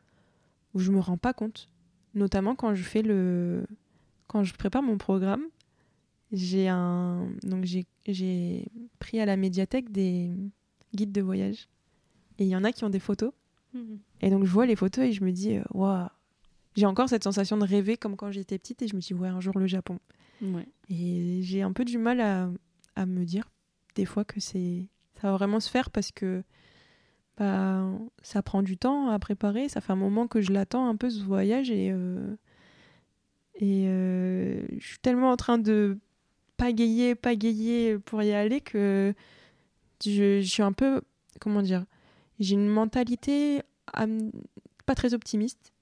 où 0.74 0.78
je 0.78 0.92
me 0.92 1.00
rends 1.00 1.16
pas 1.18 1.32
compte. 1.32 1.68
Notamment 2.14 2.54
quand 2.54 2.74
je 2.74 2.82
fais 2.84 3.02
le. 3.02 3.66
Quand 4.28 4.44
je 4.44 4.54
prépare 4.54 4.82
mon 4.82 4.96
programme, 4.96 5.42
j'ai 6.32 6.68
un. 6.68 7.28
Donc 7.42 7.64
j'ai- 7.64 7.86
pris 8.98 9.20
à 9.20 9.26
la 9.26 9.36
médiathèque 9.36 9.90
des 9.92 10.30
guides 10.94 11.12
de 11.12 11.20
voyage. 11.22 11.68
Et 12.38 12.44
il 12.44 12.48
y 12.48 12.56
en 12.56 12.64
a 12.64 12.72
qui 12.72 12.84
ont 12.84 12.90
des 12.90 12.98
photos. 13.00 13.32
Et 14.20 14.30
donc 14.30 14.44
je 14.44 14.50
vois 14.50 14.66
les 14.66 14.74
photos 14.76 15.04
et 15.04 15.12
je 15.12 15.22
me 15.22 15.30
dis, 15.30 15.56
euh, 15.56 15.62
waouh, 15.72 16.08
j'ai 16.76 16.86
encore 16.86 17.08
cette 17.08 17.22
sensation 17.22 17.56
de 17.56 17.64
rêver 17.64 17.96
comme 17.96 18.16
quand 18.16 18.30
j'étais 18.32 18.58
petite 18.58 18.82
et 18.82 18.88
je 18.88 18.96
me 18.96 19.00
dis, 19.00 19.14
ouais, 19.14 19.28
un 19.28 19.40
jour 19.40 19.56
le 19.58 19.66
Japon. 19.66 19.98
Ouais. 20.42 20.66
Et 20.88 21.40
j'ai 21.42 21.62
un 21.62 21.72
peu 21.72 21.84
du 21.84 21.96
mal 21.98 22.20
à, 22.20 22.50
à 22.96 23.06
me 23.06 23.24
dire 23.24 23.48
des 23.94 24.04
fois 24.06 24.24
que 24.24 24.40
c'est 24.40 24.88
ça 25.20 25.28
va 25.30 25.36
vraiment 25.36 25.60
se 25.60 25.70
faire 25.70 25.90
parce 25.90 26.10
que 26.12 26.42
bah, 27.36 27.86
ça 28.22 28.42
prend 28.42 28.62
du 28.62 28.76
temps 28.76 29.08
à 29.10 29.18
préparer. 29.18 29.68
Ça 29.68 29.80
fait 29.80 29.92
un 29.92 29.96
moment 29.96 30.26
que 30.26 30.40
je 30.40 30.50
l'attends 30.52 30.88
un 30.88 30.96
peu 30.96 31.10
ce 31.10 31.22
voyage 31.22 31.70
et, 31.70 31.90
euh, 31.92 32.34
et 33.54 33.84
euh, 33.86 34.62
je 34.78 34.86
suis 34.86 34.98
tellement 34.98 35.30
en 35.30 35.36
train 35.36 35.58
de 35.58 35.98
pagayer, 36.60 37.14
pagayer 37.14 37.98
pour 37.98 38.22
y 38.22 38.32
aller 38.32 38.60
que 38.60 39.14
je, 40.04 40.40
je 40.40 40.46
suis 40.48 40.62
un 40.62 40.72
peu, 40.72 41.00
comment 41.40 41.62
dire, 41.62 41.84
j'ai 42.38 42.54
une 42.54 42.68
mentalité 42.68 43.62
pas 44.86 44.94
très 44.94 45.14
optimiste 45.14 45.72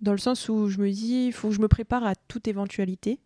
dans 0.00 0.12
le 0.12 0.18
sens 0.18 0.48
où 0.48 0.68
je 0.68 0.78
me 0.78 0.90
dis 0.90 1.26
il 1.26 1.32
faut 1.32 1.48
que 1.48 1.54
je 1.54 1.60
me 1.60 1.68
prépare 1.68 2.04
à 2.04 2.14
toute 2.14 2.48
éventualité. 2.48 3.18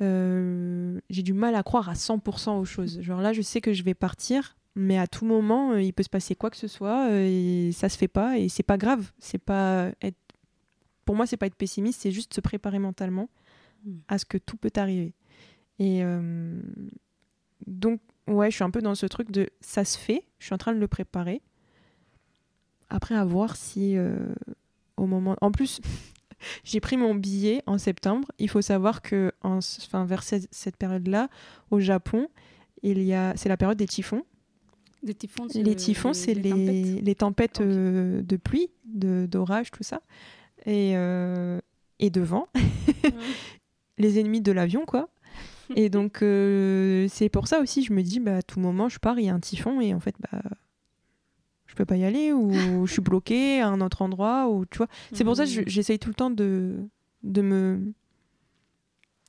Euh, 0.00 1.00
j'ai 1.10 1.22
du 1.22 1.32
mal 1.32 1.54
à 1.54 1.62
croire 1.62 1.88
à 1.88 1.94
100% 1.94 2.58
aux 2.58 2.64
choses. 2.64 3.00
Genre 3.00 3.20
là, 3.20 3.32
je 3.32 3.42
sais 3.42 3.60
que 3.60 3.72
je 3.72 3.82
vais 3.82 3.94
partir, 3.94 4.56
mais 4.76 4.98
à 4.98 5.06
tout 5.06 5.24
moment, 5.24 5.72
euh, 5.72 5.82
il 5.82 5.92
peut 5.92 6.04
se 6.04 6.08
passer 6.08 6.36
quoi 6.36 6.50
que 6.50 6.56
ce 6.56 6.68
soit 6.68 7.08
euh, 7.10 7.26
et 7.68 7.72
ça 7.72 7.88
se 7.88 7.98
fait 7.98 8.08
pas 8.08 8.38
et 8.38 8.48
c'est 8.48 8.62
pas 8.62 8.76
grave. 8.76 9.12
C'est 9.18 9.38
pas 9.38 9.90
être... 10.02 10.18
Pour 11.04 11.16
moi, 11.16 11.26
c'est 11.26 11.36
pas 11.36 11.46
être 11.46 11.56
pessimiste, 11.56 12.02
c'est 12.02 12.12
juste 12.12 12.34
se 12.34 12.40
préparer 12.40 12.78
mentalement 12.78 13.28
Mm. 13.84 13.98
à 14.08 14.18
ce 14.18 14.24
que 14.24 14.38
tout 14.38 14.56
peut 14.56 14.72
arriver. 14.76 15.14
Et 15.78 16.02
euh, 16.02 16.60
donc, 17.66 18.00
ouais, 18.26 18.50
je 18.50 18.56
suis 18.56 18.64
un 18.64 18.70
peu 18.70 18.80
dans 18.82 18.94
ce 18.94 19.06
truc 19.06 19.30
de 19.30 19.48
ça 19.60 19.84
se 19.84 19.96
fait, 19.98 20.24
je 20.38 20.46
suis 20.46 20.54
en 20.54 20.58
train 20.58 20.72
de 20.74 20.78
le 20.80 20.88
préparer. 20.88 21.40
Après, 22.90 23.14
à 23.14 23.24
voir 23.24 23.56
si 23.56 23.96
euh, 23.96 24.16
au 24.96 25.06
moment. 25.06 25.36
En 25.40 25.50
plus, 25.52 25.80
j'ai 26.64 26.80
pris 26.80 26.96
mon 26.96 27.14
billet 27.14 27.62
en 27.66 27.78
septembre. 27.78 28.28
Il 28.38 28.48
faut 28.48 28.62
savoir 28.62 29.02
que 29.02 29.32
en, 29.42 29.58
enfin, 29.58 30.04
vers 30.04 30.22
cette, 30.22 30.48
cette 30.50 30.76
période-là, 30.76 31.28
au 31.70 31.80
Japon, 31.80 32.28
il 32.82 33.02
y 33.02 33.12
a, 33.14 33.34
c'est 33.36 33.48
la 33.48 33.56
période 33.56 33.78
des 33.78 33.86
typhons. 33.86 34.24
Les 35.04 35.14
typhons, 35.14 35.46
Les 35.54 35.76
typhons, 35.76 36.12
c'est 36.12 36.34
les, 36.34 36.50
tempêtes. 36.50 37.04
les 37.04 37.14
tempêtes 37.14 37.60
Ok. 37.60 37.66
euh, 37.66 38.22
de 38.22 38.36
pluie, 38.36 38.68
de, 38.84 39.26
d'orage, 39.30 39.70
tout 39.70 39.84
ça. 39.84 40.00
Et, 40.66 40.96
euh, 40.96 41.60
et 42.00 42.10
de 42.10 42.20
vent. 42.20 42.48
les 43.98 44.18
ennemis 44.18 44.40
de 44.40 44.50
l'avion, 44.50 44.84
quoi. 44.86 45.08
Et 45.76 45.88
donc, 45.90 46.22
euh, 46.22 47.06
c'est 47.10 47.28
pour 47.28 47.46
ça 47.48 47.60
aussi, 47.60 47.82
je 47.82 47.92
me 47.92 48.02
dis, 48.02 48.20
bah, 48.20 48.36
à 48.38 48.42
tout 48.42 48.60
moment, 48.60 48.88
je 48.88 48.98
pars, 48.98 49.18
il 49.18 49.26
y 49.26 49.28
a 49.28 49.34
un 49.34 49.40
typhon, 49.40 49.80
et 49.80 49.92
en 49.94 50.00
fait, 50.00 50.14
bah, 50.20 50.40
je 51.66 51.74
peux 51.74 51.84
pas 51.84 51.96
y 51.96 52.04
aller, 52.04 52.32
ou 52.32 52.86
je 52.86 52.92
suis 52.92 53.02
bloquée 53.02 53.60
à 53.60 53.68
un 53.68 53.80
autre 53.80 54.02
endroit, 54.02 54.48
ou 54.48 54.64
tu 54.66 54.78
vois. 54.78 54.88
C'est 55.12 55.24
pour 55.24 55.36
ça 55.36 55.44
que 55.44 55.50
Mhm. 55.60 55.64
j'essaye 55.66 55.98
tout 55.98 56.08
le 56.08 56.14
temps 56.14 56.30
de, 56.30 56.76
de, 57.22 57.42
me, 57.42 57.92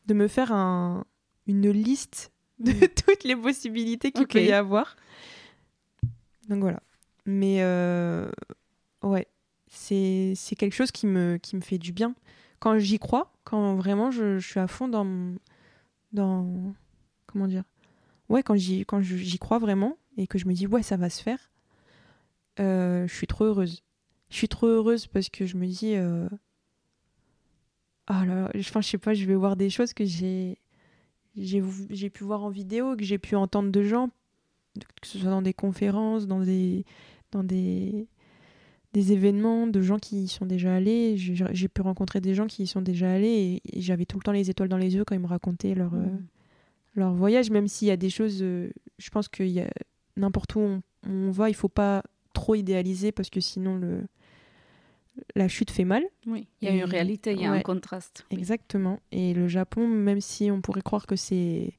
de 0.07 0.13
me 0.13 0.27
faire 0.27 0.51
un, 0.51 1.05
une 1.47 1.69
liste 1.69 2.31
de 2.59 2.71
Mhm. 2.71 2.87
toutes 3.05 3.23
les 3.23 3.35
possibilités 3.35 4.11
qu'il 4.11 4.27
peut 4.27 4.43
y 4.43 4.51
avoir. 4.51 4.95
Donc 6.47 6.61
voilà. 6.61 6.81
Mais 7.25 7.57
euh, 7.61 8.29
ouais, 9.03 9.27
c'est 9.67 10.33
c'est 10.35 10.55
quelque 10.55 10.73
chose 10.73 10.91
qui 10.91 11.05
me, 11.05 11.37
qui 11.37 11.55
me 11.55 11.61
fait 11.61 11.77
du 11.77 11.91
bien. 11.91 12.15
Quand 12.59 12.77
j'y 12.79 12.97
crois, 12.97 13.31
quand 13.43 13.75
vraiment 13.75 14.09
je, 14.11 14.39
je 14.39 14.47
suis 14.47 14.59
à 14.59 14.67
fond 14.67 14.87
dans, 14.87 15.05
dans 16.11 16.73
comment 17.27 17.47
dire 17.47 17.63
Ouais, 18.29 18.43
quand 18.43 18.55
j'y 18.55 18.85
quand 18.85 19.01
j'y 19.01 19.39
crois 19.39 19.59
vraiment 19.59 19.97
et 20.17 20.27
que 20.27 20.37
je 20.37 20.47
me 20.47 20.53
dis 20.53 20.67
ouais, 20.67 20.83
ça 20.83 20.97
va 20.97 21.09
se 21.09 21.21
faire, 21.21 21.51
euh, 22.59 23.07
je 23.07 23.13
suis 23.13 23.27
trop 23.27 23.45
heureuse. 23.45 23.83
Je 24.29 24.35
suis 24.35 24.47
trop 24.47 24.67
heureuse 24.67 25.07
parce 25.07 25.29
que 25.29 25.45
je 25.45 25.57
me 25.57 25.65
dis 25.65 25.95
euh, 25.95 26.29
ah 28.07 28.49
je 28.53 28.61
sais 28.81 28.97
pas, 28.97 29.13
je 29.13 29.25
vais 29.25 29.35
voir 29.35 29.55
des 29.55 29.69
choses 29.69 29.93
que 29.93 30.05
j'ai 30.05 30.57
j'ai 31.35 31.63
j'ai 31.89 32.09
pu 32.09 32.23
voir 32.23 32.43
en 32.43 32.49
vidéo, 32.49 32.95
que 32.95 33.03
j'ai 33.03 33.17
pu 33.17 33.35
entendre 33.35 33.71
de 33.71 33.83
gens, 33.83 34.09
que 35.01 35.07
ce 35.07 35.19
soit 35.19 35.29
dans 35.29 35.41
des 35.41 35.53
conférences, 35.53 36.27
dans 36.27 36.39
des 36.39 36.85
dans 37.31 37.43
des 37.43 38.07
des 38.93 39.13
événements 39.13 39.67
de 39.67 39.81
gens 39.81 39.97
qui 39.99 40.23
y 40.23 40.27
sont 40.27 40.45
déjà 40.45 40.73
allés. 40.75 41.15
J'ai 41.17 41.67
pu 41.67 41.81
rencontrer 41.81 42.21
des 42.21 42.33
gens 42.33 42.47
qui 42.47 42.63
y 42.63 42.67
sont 42.67 42.81
déjà 42.81 43.11
allés 43.11 43.61
et, 43.63 43.77
et 43.77 43.81
j'avais 43.81 44.05
tout 44.05 44.17
le 44.17 44.23
temps 44.23 44.31
les 44.31 44.49
étoiles 44.49 44.69
dans 44.69 44.77
les 44.77 44.95
yeux 44.95 45.05
quand 45.05 45.13
ils 45.15 45.21
me 45.21 45.27
racontaient 45.27 45.75
leur, 45.75 45.93
euh, 45.93 45.97
Mhm. 45.99 46.25
leur 46.95 47.13
voyage, 47.13 47.51
même 47.51 47.67
s'il 47.67 47.87
y 47.87 47.91
a 47.91 47.97
des 47.97 48.09
choses, 48.09 48.39
euh, 48.41 48.71
je 48.97 49.09
pense 49.11 49.27
qu'il 49.29 49.47
y 49.49 49.59
a 49.61 49.69
n'importe 50.17 50.55
où 50.55 50.59
on, 50.59 50.81
on 51.07 51.29
va, 51.31 51.49
il 51.49 51.53
faut 51.55 51.69
pas 51.69 52.03
trop 52.33 52.55
idéaliser 52.55 53.11
parce 53.11 53.29
que 53.29 53.39
sinon 53.39 53.75
le 53.75 54.01
la 55.35 55.47
chute 55.49 55.69
fait 55.69 55.83
mal. 55.83 56.03
Oui, 56.27 56.47
il 56.61 56.67
y 56.69 56.71
a 56.71 56.73
une 56.75 56.85
réalité, 56.85 57.33
il 57.33 57.41
y 57.41 57.45
a 57.45 57.51
un 57.51 57.59
contraste. 57.61 58.25
Exactement. 58.31 58.99
Et 59.11 59.33
le 59.33 59.47
Japon, 59.49 59.85
même 59.87 60.21
si 60.21 60.49
on 60.49 60.61
pourrait 60.61 60.81
croire 60.81 61.05
que 61.07 61.17
c'est 61.17 61.73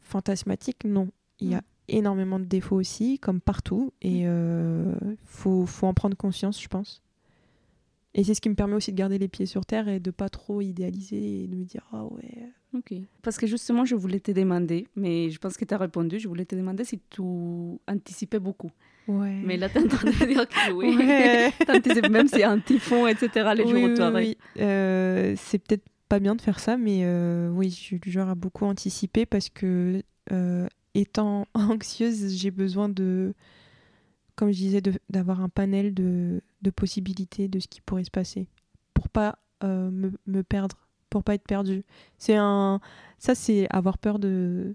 fantasmatique, 0.00 0.84
non. 0.84 1.08
Il 1.40 1.50
y 1.50 1.54
a 1.54 1.62
énormément 1.88 2.38
de 2.38 2.44
défauts 2.44 2.76
aussi, 2.76 3.18
comme 3.18 3.40
partout. 3.40 3.92
Et 4.02 4.20
il 4.20 4.26
euh, 4.26 4.94
faut, 5.24 5.66
faut 5.66 5.86
en 5.86 5.94
prendre 5.94 6.16
conscience, 6.16 6.62
je 6.62 6.68
pense. 6.68 7.02
Et 8.14 8.22
c'est 8.22 8.34
ce 8.34 8.40
qui 8.40 8.48
me 8.48 8.54
permet 8.54 8.74
aussi 8.74 8.92
de 8.92 8.96
garder 8.96 9.18
les 9.18 9.26
pieds 9.26 9.46
sur 9.46 9.66
terre 9.66 9.88
et 9.88 9.98
de 9.98 10.10
pas 10.12 10.28
trop 10.28 10.60
idéaliser 10.60 11.42
et 11.42 11.46
de 11.48 11.56
me 11.56 11.64
dire 11.64 11.84
ah 11.92 12.04
ouais. 12.04 12.48
Ok. 12.76 12.94
Parce 13.22 13.38
que 13.38 13.46
justement, 13.46 13.84
je 13.84 13.96
voulais 13.96 14.20
te 14.20 14.30
demander, 14.30 14.86
mais 14.96 15.30
je 15.30 15.38
pense 15.38 15.56
que 15.56 15.64
tu 15.64 15.74
as 15.74 15.78
répondu, 15.78 16.18
je 16.18 16.28
voulais 16.28 16.44
te 16.44 16.54
demander 16.54 16.84
si 16.84 17.00
tu 17.10 17.22
anticipais 17.88 18.38
beaucoup. 18.38 18.70
Ouais. 19.06 19.34
Mais 19.44 19.56
là, 19.56 19.68
tu 19.68 19.78
es 19.78 19.82
en 19.82 19.88
train 19.88 20.10
de 20.10 20.26
dire 20.26 20.48
que 20.48 20.72
oui. 20.72 20.96
Ouais. 20.96 22.08
même 22.08 22.28
s'il 22.28 22.38
y 22.38 22.42
a 22.44 22.50
un 22.50 22.60
typhon, 22.60 23.06
etc., 23.06 23.50
les 23.56 23.64
jours 23.64 23.82
où 23.82 23.94
tu 23.94 24.02
Oui, 24.14 24.36
euh, 24.60 25.34
c'est 25.36 25.58
peut-être 25.58 25.84
pas 26.08 26.20
bien 26.20 26.34
de 26.34 26.40
faire 26.40 26.60
ça, 26.60 26.76
mais 26.76 27.00
euh, 27.02 27.50
oui, 27.50 27.70
je 27.70 27.76
suis 27.76 27.98
du 27.98 28.10
genre 28.10 28.28
à 28.28 28.34
beaucoup 28.34 28.64
anticiper 28.64 29.26
parce 29.26 29.50
que 29.50 30.02
euh, 30.32 30.66
étant 30.94 31.46
anxieuse, 31.54 32.34
j'ai 32.36 32.50
besoin 32.50 32.88
de, 32.88 33.34
comme 34.36 34.52
je 34.52 34.58
disais, 34.58 34.82
d'avoir 35.10 35.40
un 35.40 35.48
panel 35.48 35.94
de, 35.94 36.42
de, 36.62 36.70
possibilités 36.70 37.48
de 37.48 37.58
ce 37.58 37.68
qui 37.68 37.80
pourrait 37.80 38.04
se 38.04 38.10
passer 38.10 38.46
pour 38.92 39.08
pas 39.08 39.38
me, 39.62 40.12
me, 40.26 40.42
perdre, 40.42 40.76
pour 41.08 41.24
pas 41.24 41.34
être 41.34 41.46
perdu. 41.46 41.84
C'est 42.18 42.36
un, 42.36 42.80
ça 43.18 43.34
c'est 43.34 43.66
avoir 43.70 43.96
peur 43.96 44.18
de, 44.18 44.74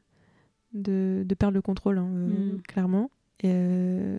de, 0.73 1.23
de 1.25 1.35
perdre 1.35 1.55
le 1.55 1.61
contrôle, 1.61 1.97
hein, 1.97 2.07
mm. 2.07 2.61
clairement. 2.67 3.11
Euh, 3.45 4.17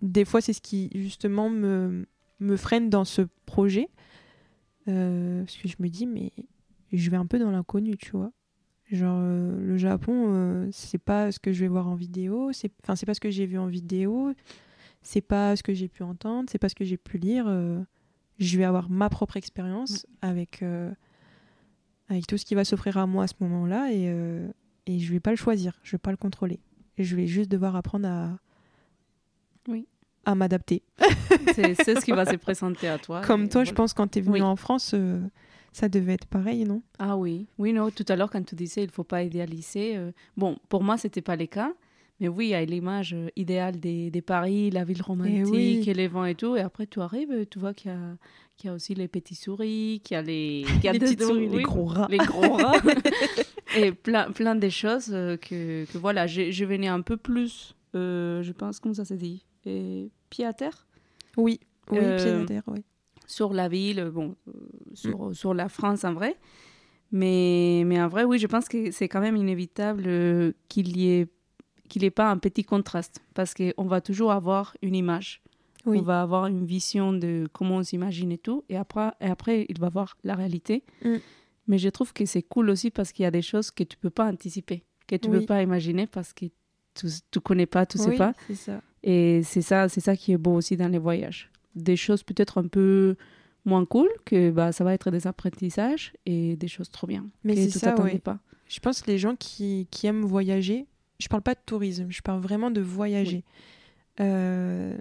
des 0.00 0.24
fois, 0.24 0.40
c'est 0.40 0.52
ce 0.52 0.60
qui 0.60 0.90
justement 0.94 1.50
me, 1.50 2.06
me 2.40 2.56
freine 2.56 2.90
dans 2.90 3.04
ce 3.04 3.22
projet. 3.46 3.88
Euh, 4.88 5.44
parce 5.44 5.56
que 5.56 5.68
je 5.68 5.76
me 5.78 5.88
dis, 5.88 6.06
mais 6.06 6.32
je 6.92 7.10
vais 7.10 7.16
un 7.16 7.26
peu 7.26 7.38
dans 7.38 7.50
l'inconnu, 7.50 7.96
tu 7.96 8.10
vois. 8.12 8.32
Genre, 8.92 9.18
euh, 9.20 9.58
le 9.60 9.76
Japon, 9.78 10.68
c'est 10.70 10.98
pas 10.98 11.32
ce 11.32 11.38
que 11.38 11.52
je 11.52 11.60
vais 11.60 11.68
voir 11.68 11.88
en 11.88 11.94
vidéo, 11.94 12.50
c'est 12.52 12.70
enfin 12.84 12.94
c'est 12.94 13.06
pas 13.06 13.14
ce 13.14 13.20
que 13.20 13.30
j'ai 13.30 13.46
vu 13.46 13.58
en 13.58 13.66
vidéo, 13.66 14.32
c'est 15.02 15.22
pas 15.22 15.56
ce 15.56 15.62
que 15.62 15.72
j'ai 15.72 15.88
pu 15.88 16.02
entendre, 16.02 16.48
c'est 16.50 16.58
pas 16.58 16.68
ce 16.68 16.74
que 16.74 16.84
j'ai 16.84 16.98
pu 16.98 17.18
lire. 17.18 17.46
je 18.38 18.58
vais 18.58 18.64
avoir 18.64 18.90
ma 18.90 19.08
propre 19.08 19.36
expérience 19.36 20.06
avec, 20.20 20.62
avec 22.08 22.26
tout 22.26 22.36
ce 22.36 22.44
qui 22.44 22.54
va 22.54 22.64
s'offrir 22.64 22.98
à 22.98 23.06
moi 23.06 23.24
à 23.24 23.26
ce 23.26 23.34
moment-là 23.40 23.92
et, 23.92 24.14
et 24.86 24.98
je 24.98 25.12
vais 25.12 25.20
pas 25.20 25.30
le 25.30 25.36
choisir, 25.36 25.78
je 25.82 25.92
vais 25.92 25.98
pas 25.98 26.10
le 26.10 26.16
contrôler. 26.16 26.60
Je 26.98 27.16
vais 27.16 27.26
juste 27.26 27.50
devoir 27.50 27.76
apprendre 27.76 28.06
à, 28.06 28.38
oui. 29.68 29.86
à 30.24 30.34
m'adapter. 30.34 30.82
c'est 31.54 31.74
ce 31.74 32.04
qui 32.04 32.12
va 32.12 32.26
se 32.26 32.36
présenter 32.36 32.88
à 32.88 32.98
toi. 32.98 33.20
Comme 33.26 33.48
toi, 33.48 33.64
je 33.64 33.72
pense, 33.72 33.94
quand 33.94 34.08
tu 34.08 34.18
es 34.18 34.22
venu 34.22 34.42
en 34.42 34.56
France, 34.56 34.92
euh, 34.94 35.20
ça 35.72 35.88
devait 35.88 36.14
être 36.14 36.26
pareil, 36.26 36.64
non? 36.64 36.82
Ah 36.98 37.16
oui, 37.16 37.46
oui, 37.58 37.72
non, 37.72 37.90
tout 37.90 38.04
à 38.08 38.16
l'heure, 38.16 38.30
quand 38.30 38.44
tu 38.44 38.54
disais 38.54 38.82
il 38.82 38.88
ne 38.88 38.92
faut 38.92 39.04
pas 39.04 39.22
idéaliser, 39.22 39.96
euh, 39.96 40.12
bon, 40.36 40.58
pour 40.68 40.82
moi, 40.82 40.98
ce 40.98 41.06
n'était 41.06 41.22
pas 41.22 41.36
le 41.36 41.46
cas. 41.46 41.72
Mais 42.20 42.28
oui, 42.28 42.46
il 42.46 42.50
y 42.50 42.54
a 42.54 42.64
l'image 42.64 43.14
euh, 43.14 43.30
idéale 43.34 43.80
des, 43.80 44.10
des, 44.10 44.22
Paris, 44.22 44.70
la 44.70 44.84
ville 44.84 45.02
romantique, 45.02 45.88
et, 45.88 45.94
les 45.94 46.06
vents 46.06 46.24
et 46.24 46.36
tout. 46.36 46.54
Et 46.54 46.60
après, 46.60 46.86
tu 46.86 47.00
arrives, 47.00 47.46
tu 47.50 47.58
vois 47.58 47.74
qu'il 47.74 47.90
y 47.90 47.94
a, 47.94 48.16
qu'il 48.56 48.68
y 48.68 48.70
a 48.70 48.74
aussi 48.74 48.94
les 48.94 49.08
petits 49.08 49.34
souris, 49.34 50.00
qu'il 50.04 50.14
y 50.14 50.18
a 50.18 50.22
les, 50.22 50.64
y 50.84 50.88
a 50.88 50.92
les 50.92 51.00
petites 51.00 51.22
souris, 51.22 51.48
les 51.48 51.62
gros 51.62 51.86
rats. 51.86 52.06
Les 52.08 52.18
gros 52.18 52.52
rats. 52.56 52.80
et 53.76 53.90
plein, 53.90 54.30
plein 54.30 54.54
de 54.54 54.68
choses 54.68 55.06
que, 55.08 55.84
que 55.86 55.98
voilà, 55.98 56.28
je 56.28 56.64
venais 56.64 56.86
un 56.88 57.00
peu 57.00 57.16
plus, 57.16 57.74
euh, 57.94 58.42
je 58.42 58.52
pense, 58.52 58.80
comment 58.80 58.94
ça 58.94 59.04
se 59.04 59.14
dit? 59.14 59.44
Et, 59.66 60.10
Pied 60.30 60.46
à 60.46 60.52
terre? 60.52 60.86
Oui, 61.36 61.60
oui, 61.90 61.98
pied 61.98 61.98
à 61.98 62.02
euh, 62.02 62.44
terre, 62.46 62.62
oui. 62.66 62.84
Sur 63.32 63.54
la 63.54 63.68
ville, 63.68 64.10
bon, 64.12 64.36
sur, 64.92 65.28
mm. 65.28 65.34
sur 65.34 65.54
la 65.54 65.68
France 65.68 66.04
en 66.04 66.12
vrai. 66.12 66.36
Mais, 67.12 67.82
mais 67.86 68.00
en 68.00 68.08
vrai, 68.08 68.24
oui, 68.24 68.38
je 68.38 68.46
pense 68.46 68.68
que 68.68 68.90
c'est 68.90 69.08
quand 69.08 69.20
même 69.20 69.36
inévitable 69.36 70.02
qu'il 70.68 70.96
y 70.96 71.08
ait 71.08 71.28
qu'il 71.88 72.02
n'ait 72.02 72.10
pas 72.10 72.30
un 72.30 72.38
petit 72.38 72.64
contraste, 72.64 73.20
parce 73.34 73.52
qu'on 73.52 73.84
va 73.84 74.00
toujours 74.00 74.32
avoir 74.32 74.74
une 74.80 74.94
image. 74.94 75.42
On 75.84 76.00
va 76.00 76.22
avoir 76.22 76.46
une 76.46 76.64
vision 76.64 77.12
de 77.12 77.48
comment 77.52 77.76
on 77.76 77.82
s'imagine 77.82 78.32
et 78.32 78.38
tout, 78.38 78.64
et 78.70 78.76
après, 78.76 79.10
et 79.20 79.26
après, 79.26 79.66
il 79.68 79.78
va 79.78 79.90
voir 79.90 80.16
la 80.24 80.34
réalité. 80.34 80.84
Mm. 81.04 81.16
Mais 81.66 81.78
je 81.78 81.90
trouve 81.90 82.14
que 82.14 82.24
c'est 82.24 82.42
cool 82.42 82.70
aussi 82.70 82.90
parce 82.90 83.12
qu'il 83.12 83.24
y 83.24 83.26
a 83.26 83.30
des 83.30 83.42
choses 83.42 83.70
que 83.70 83.84
tu 83.84 83.98
peux 83.98 84.10
pas 84.10 84.26
anticiper, 84.26 84.84
que 85.06 85.16
tu 85.16 85.28
ne 85.28 85.38
peux 85.38 85.46
pas 85.46 85.62
imaginer 85.62 86.06
parce 86.06 86.32
que 86.32 86.46
tu 86.94 87.06
ne 87.06 87.40
connais 87.40 87.66
pas, 87.66 87.84
tu 87.84 87.98
ne 87.98 88.02
sais 88.04 88.16
pas. 88.16 88.32
Ça. 88.54 88.80
Et 89.02 89.42
c'est 89.42 89.62
ça, 89.62 89.88
c'est 89.88 90.00
ça 90.00 90.16
qui 90.16 90.32
est 90.32 90.38
beau 90.38 90.54
aussi 90.54 90.76
dans 90.76 90.88
les 90.88 90.98
voyages. 90.98 91.50
Des 91.74 91.96
choses 91.96 92.22
peut-être 92.22 92.58
un 92.58 92.66
peu 92.66 93.16
moins 93.64 93.84
cool, 93.84 94.08
que 94.24 94.50
bah, 94.50 94.72
ça 94.72 94.84
va 94.84 94.92
être 94.94 95.10
des 95.10 95.26
apprentissages, 95.26 96.12
et 96.26 96.56
des 96.56 96.68
choses 96.68 96.90
trop 96.90 97.06
bien. 97.06 97.26
Mais 97.44 97.54
c'est 97.56 97.78
ça, 97.78 97.94
oui. 98.02 98.18
pas. 98.18 98.38
Je 98.68 98.80
pense 98.80 99.02
que 99.02 99.10
les 99.10 99.18
gens 99.18 99.36
qui, 99.36 99.86
qui 99.90 100.06
aiment 100.06 100.24
voyager, 100.24 100.86
je 101.18 101.28
parle 101.28 101.42
pas 101.42 101.54
de 101.54 101.60
tourisme, 101.64 102.06
je 102.10 102.22
parle 102.22 102.40
vraiment 102.40 102.70
de 102.70 102.80
voyager. 102.80 103.44
Euh, 104.20 104.96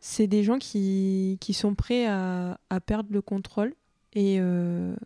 c'est 0.00 0.26
des 0.26 0.42
gens 0.42 0.58
qui, 0.58 1.38
qui, 1.40 1.52
sont 1.52 1.74
prêts 1.74 2.06
à, 2.06 2.58
à, 2.70 2.80
perdre 2.80 3.10
le 3.12 3.22
contrôle 3.22 3.74
et, 4.14 4.38
euh, 4.40 4.96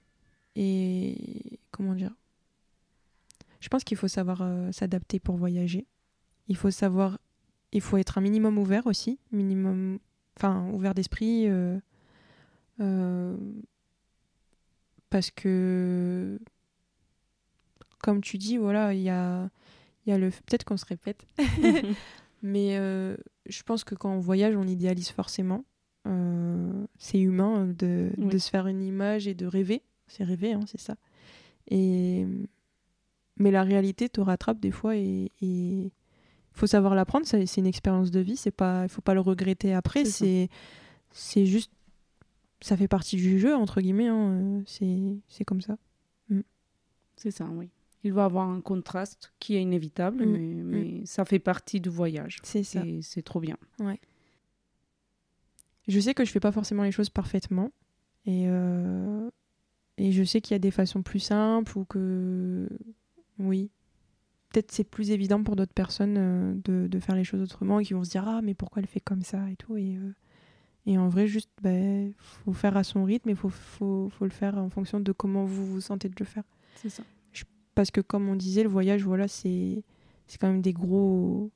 et 0.54 1.58
comment 1.70 1.94
dire? 1.94 2.12
Je 3.60 3.68
pense 3.68 3.84
qu'il 3.84 3.96
faut 3.96 4.08
savoir 4.08 4.42
euh, 4.42 4.70
s'adapter 4.72 5.18
pour 5.18 5.36
voyager. 5.36 5.86
Il 6.48 6.56
faut 6.56 6.70
savoir, 6.70 7.18
il 7.76 7.80
faut 7.82 7.96
être 7.96 8.18
un 8.18 8.20
minimum 8.20 8.58
ouvert 8.58 8.86
aussi, 8.86 9.18
minimum, 9.32 9.98
enfin 10.36 10.68
ouvert 10.72 10.94
d'esprit, 10.94 11.48
parce 15.10 15.30
que 15.30 16.38
comme 18.06 18.20
tu 18.20 18.38
dis, 18.38 18.56
voilà, 18.56 18.94
il 18.94 19.00
y 19.00 19.10
a, 19.10 19.50
y 20.06 20.12
a 20.12 20.18
le. 20.18 20.30
Peut-être 20.30 20.64
qu'on 20.64 20.76
se 20.76 20.86
répète, 20.86 21.26
mais 22.42 22.76
euh, 22.76 23.16
je 23.46 23.62
pense 23.64 23.82
que 23.82 23.96
quand 23.96 24.12
on 24.12 24.20
voyage, 24.20 24.56
on 24.56 24.62
idéalise 24.62 25.10
forcément. 25.10 25.64
Euh, 26.06 26.86
c'est 26.98 27.18
humain 27.18 27.66
de, 27.66 28.12
de, 28.16 28.38
se 28.38 28.48
faire 28.48 28.68
une 28.68 28.80
image 28.80 29.26
et 29.26 29.34
de 29.34 29.44
rêver. 29.44 29.82
C'est 30.06 30.22
rêver, 30.22 30.52
hein, 30.52 30.60
c'est 30.66 30.80
ça. 30.80 30.94
Et... 31.68 32.24
Mais 33.38 33.50
la 33.50 33.64
réalité 33.64 34.08
te 34.08 34.20
rattrape 34.20 34.60
des 34.60 34.70
fois 34.70 34.94
et 34.96 35.90
faut 36.56 36.66
savoir 36.66 36.94
l'apprendre. 36.94 37.26
C'est 37.26 37.56
une 37.56 37.66
expérience 37.66 38.10
de 38.10 38.20
vie. 38.20 38.40
Il 38.44 38.52
ne 38.60 38.88
faut 38.88 39.02
pas 39.02 39.14
le 39.14 39.20
regretter 39.20 39.74
après. 39.74 40.04
C'est 40.04 40.48
juste. 41.46 41.70
Ça 42.62 42.76
fait 42.76 42.88
partie 42.88 43.16
du 43.16 43.38
jeu, 43.38 43.54
entre 43.54 43.80
guillemets. 43.80 44.08
Hein. 44.08 44.62
C'est 44.66 45.44
comme 45.44 45.60
ça. 45.60 45.76
Mm. 46.28 46.40
C'est 47.16 47.30
ça, 47.30 47.44
oui 47.52 47.70
il 48.06 48.12
va 48.12 48.24
avoir 48.24 48.48
un 48.48 48.60
contraste 48.60 49.32
qui 49.40 49.56
est 49.56 49.62
inévitable, 49.62 50.24
mm, 50.24 50.30
mm. 50.30 50.62
mais, 50.62 51.06
ça 51.06 51.24
fait 51.24 51.38
partie 51.38 51.80
du 51.80 51.88
voyage. 51.88 52.38
C'est 52.42 52.62
ça. 52.62 52.82
c'est 53.02 53.22
trop 53.22 53.40
bien. 53.40 53.56
Ouais. 53.80 54.00
Je 55.88 56.00
sais 56.00 56.14
que 56.14 56.24
je 56.24 56.30
fais 56.30 56.40
pas 56.40 56.52
forcément 56.52 56.82
les 56.82 56.92
choses 56.92 57.10
parfaitement. 57.10 57.70
Et, 58.24 58.44
euh, 58.46 59.30
et 59.98 60.12
je 60.12 60.24
sais 60.24 60.40
qu'il 60.40 60.54
y 60.54 60.56
a 60.56 60.60
des 60.60 60.70
façons 60.70 61.02
plus 61.02 61.20
simples 61.20 61.78
ou 61.78 61.84
que. 61.84 62.68
Oui. 63.38 63.70
Peut-être 64.56 64.72
c'est 64.72 64.84
plus 64.84 65.10
évident 65.10 65.42
pour 65.42 65.54
d'autres 65.54 65.74
personnes 65.74 66.16
euh, 66.16 66.54
de, 66.64 66.86
de, 66.86 66.98
faire 66.98 67.14
les 67.14 67.24
choses 67.24 67.42
autrement 67.42 67.78
et 67.78 67.84
qui 67.84 67.92
vont 67.92 68.04
se 68.04 68.10
dire 68.10 68.26
Ah, 68.26 68.40
mais 68.42 68.54
pourquoi 68.54 68.80
elle 68.80 68.88
fait 68.88 69.00
comme 69.00 69.22
ça 69.22 69.50
et 69.50 69.56
tout. 69.56 69.76
Et, 69.76 69.96
euh, 69.96 70.14
et 70.86 70.96
en 70.96 71.08
vrai, 71.08 71.26
juste, 71.26 71.50
ben, 71.62 72.12
faut 72.18 72.54
faire 72.54 72.76
à 72.78 72.84
son 72.84 73.04
rythme 73.04 73.28
et 73.28 73.34
faut, 73.34 73.50
faut, 73.50 74.08
faut, 74.08 74.24
le 74.24 74.30
faire 74.30 74.56
en 74.56 74.70
fonction 74.70 74.98
de 74.98 75.12
comment 75.12 75.44
vous 75.44 75.66
vous 75.66 75.80
sentez 75.82 76.08
de 76.08 76.14
le 76.18 76.24
faire. 76.24 76.44
C'est 76.76 76.88
ça 76.88 77.02
parce 77.76 77.92
que 77.92 78.00
comme 78.00 78.28
on 78.28 78.34
disait, 78.34 78.64
le 78.64 78.68
voyage, 78.68 79.04
voilà, 79.04 79.28
c'est 79.28 79.84
c'est 80.26 80.38
quand 80.38 80.48
même 80.48 80.62
des 80.62 80.72
gros, 80.72 81.52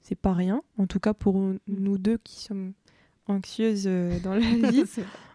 c'est 0.00 0.14
pas 0.14 0.34
rien. 0.34 0.62
En 0.78 0.86
tout 0.86 1.00
cas 1.00 1.14
pour 1.14 1.40
nous 1.66 1.98
deux 1.98 2.18
qui 2.18 2.38
sommes 2.38 2.74
anxieuses 3.26 3.86
euh, 3.86 4.20
dans 4.20 4.34
la 4.34 4.40
vie, 4.70 4.84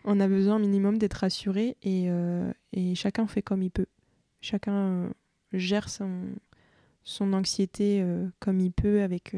on 0.05 0.21
a 0.21 0.27
besoin 0.29 0.59
minimum 0.59 0.97
d'être 0.97 1.15
rassurés 1.15 1.75
et, 1.81 2.05
euh, 2.09 2.53
et, 2.71 2.95
chacun 2.95 3.27
fait 3.27 3.41
comme 3.41 3.63
il 3.63 3.71
peut. 3.71 3.87
Chacun 4.39 5.09
gère 5.51 5.89
son, 5.89 6.21
son 7.09 7.33
anxiété 7.33 8.05
comme 8.39 8.59
il 8.59 8.71
peut 8.71 9.01
avec, 9.01 9.35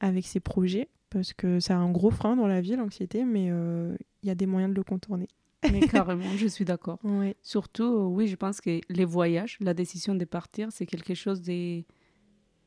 avec 0.00 0.26
ses 0.26 0.40
projets 0.40 0.88
parce 1.10 1.32
que 1.32 1.60
c'est 1.60 1.72
un 1.72 1.90
gros 1.90 2.10
frein 2.10 2.36
dans 2.36 2.46
la 2.46 2.60
vie, 2.60 2.76
l'anxiété, 2.76 3.24
mais 3.24 3.46
il 3.46 4.28
y 4.28 4.30
a 4.30 4.34
des 4.34 4.46
moyens 4.46 4.72
de 4.72 4.76
le 4.76 4.84
contourner. 4.84 5.28
Mais 5.72 5.80
carrément, 5.88 6.36
je 6.36 6.46
suis 6.46 6.64
d'accord. 6.64 6.98
Surtout, 7.42 7.84
euh, 7.84 8.04
oui, 8.04 8.28
je 8.28 8.36
pense 8.36 8.60
que 8.60 8.80
les 8.88 9.04
voyages, 9.04 9.56
la 9.60 9.74
décision 9.74 10.14
de 10.14 10.24
partir, 10.24 10.68
c'est 10.70 10.86
quelque 10.86 11.14
chose 11.14 11.42
de 11.42 11.82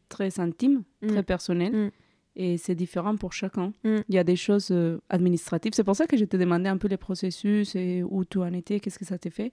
très 0.08 0.40
intime, 0.40 0.84
mm. 1.02 1.08
très 1.08 1.24
personnel. 1.24 1.74
Mm. 1.74 1.92
Et 2.36 2.58
c'est 2.58 2.76
différent 2.76 3.16
pour 3.18 3.34
chacun. 3.34 3.74
Mm. 3.84 3.98
Il 4.08 4.16
y 4.16 4.18
a 4.18 4.24
des 4.24 4.36
choses 4.36 4.70
euh, 4.72 5.02
administratives. 5.10 5.74
C'est 5.76 5.84
pour 5.84 5.96
ça 5.96 6.08
que 6.08 6.18
je 6.18 6.26
te 6.26 6.38
demandais 6.38 6.70
un 6.70 6.78
peu 6.78 6.88
les 6.88 6.98
processus 6.98 7.76
et 7.76 8.04
où 8.04 8.24
tu 8.26 8.40
en 8.40 8.54
étais, 8.54 8.80
qu'est-ce 8.80 9.00
que 9.00 9.06
ça 9.06 9.18
t'a 9.18 9.30
fait. 9.30 9.52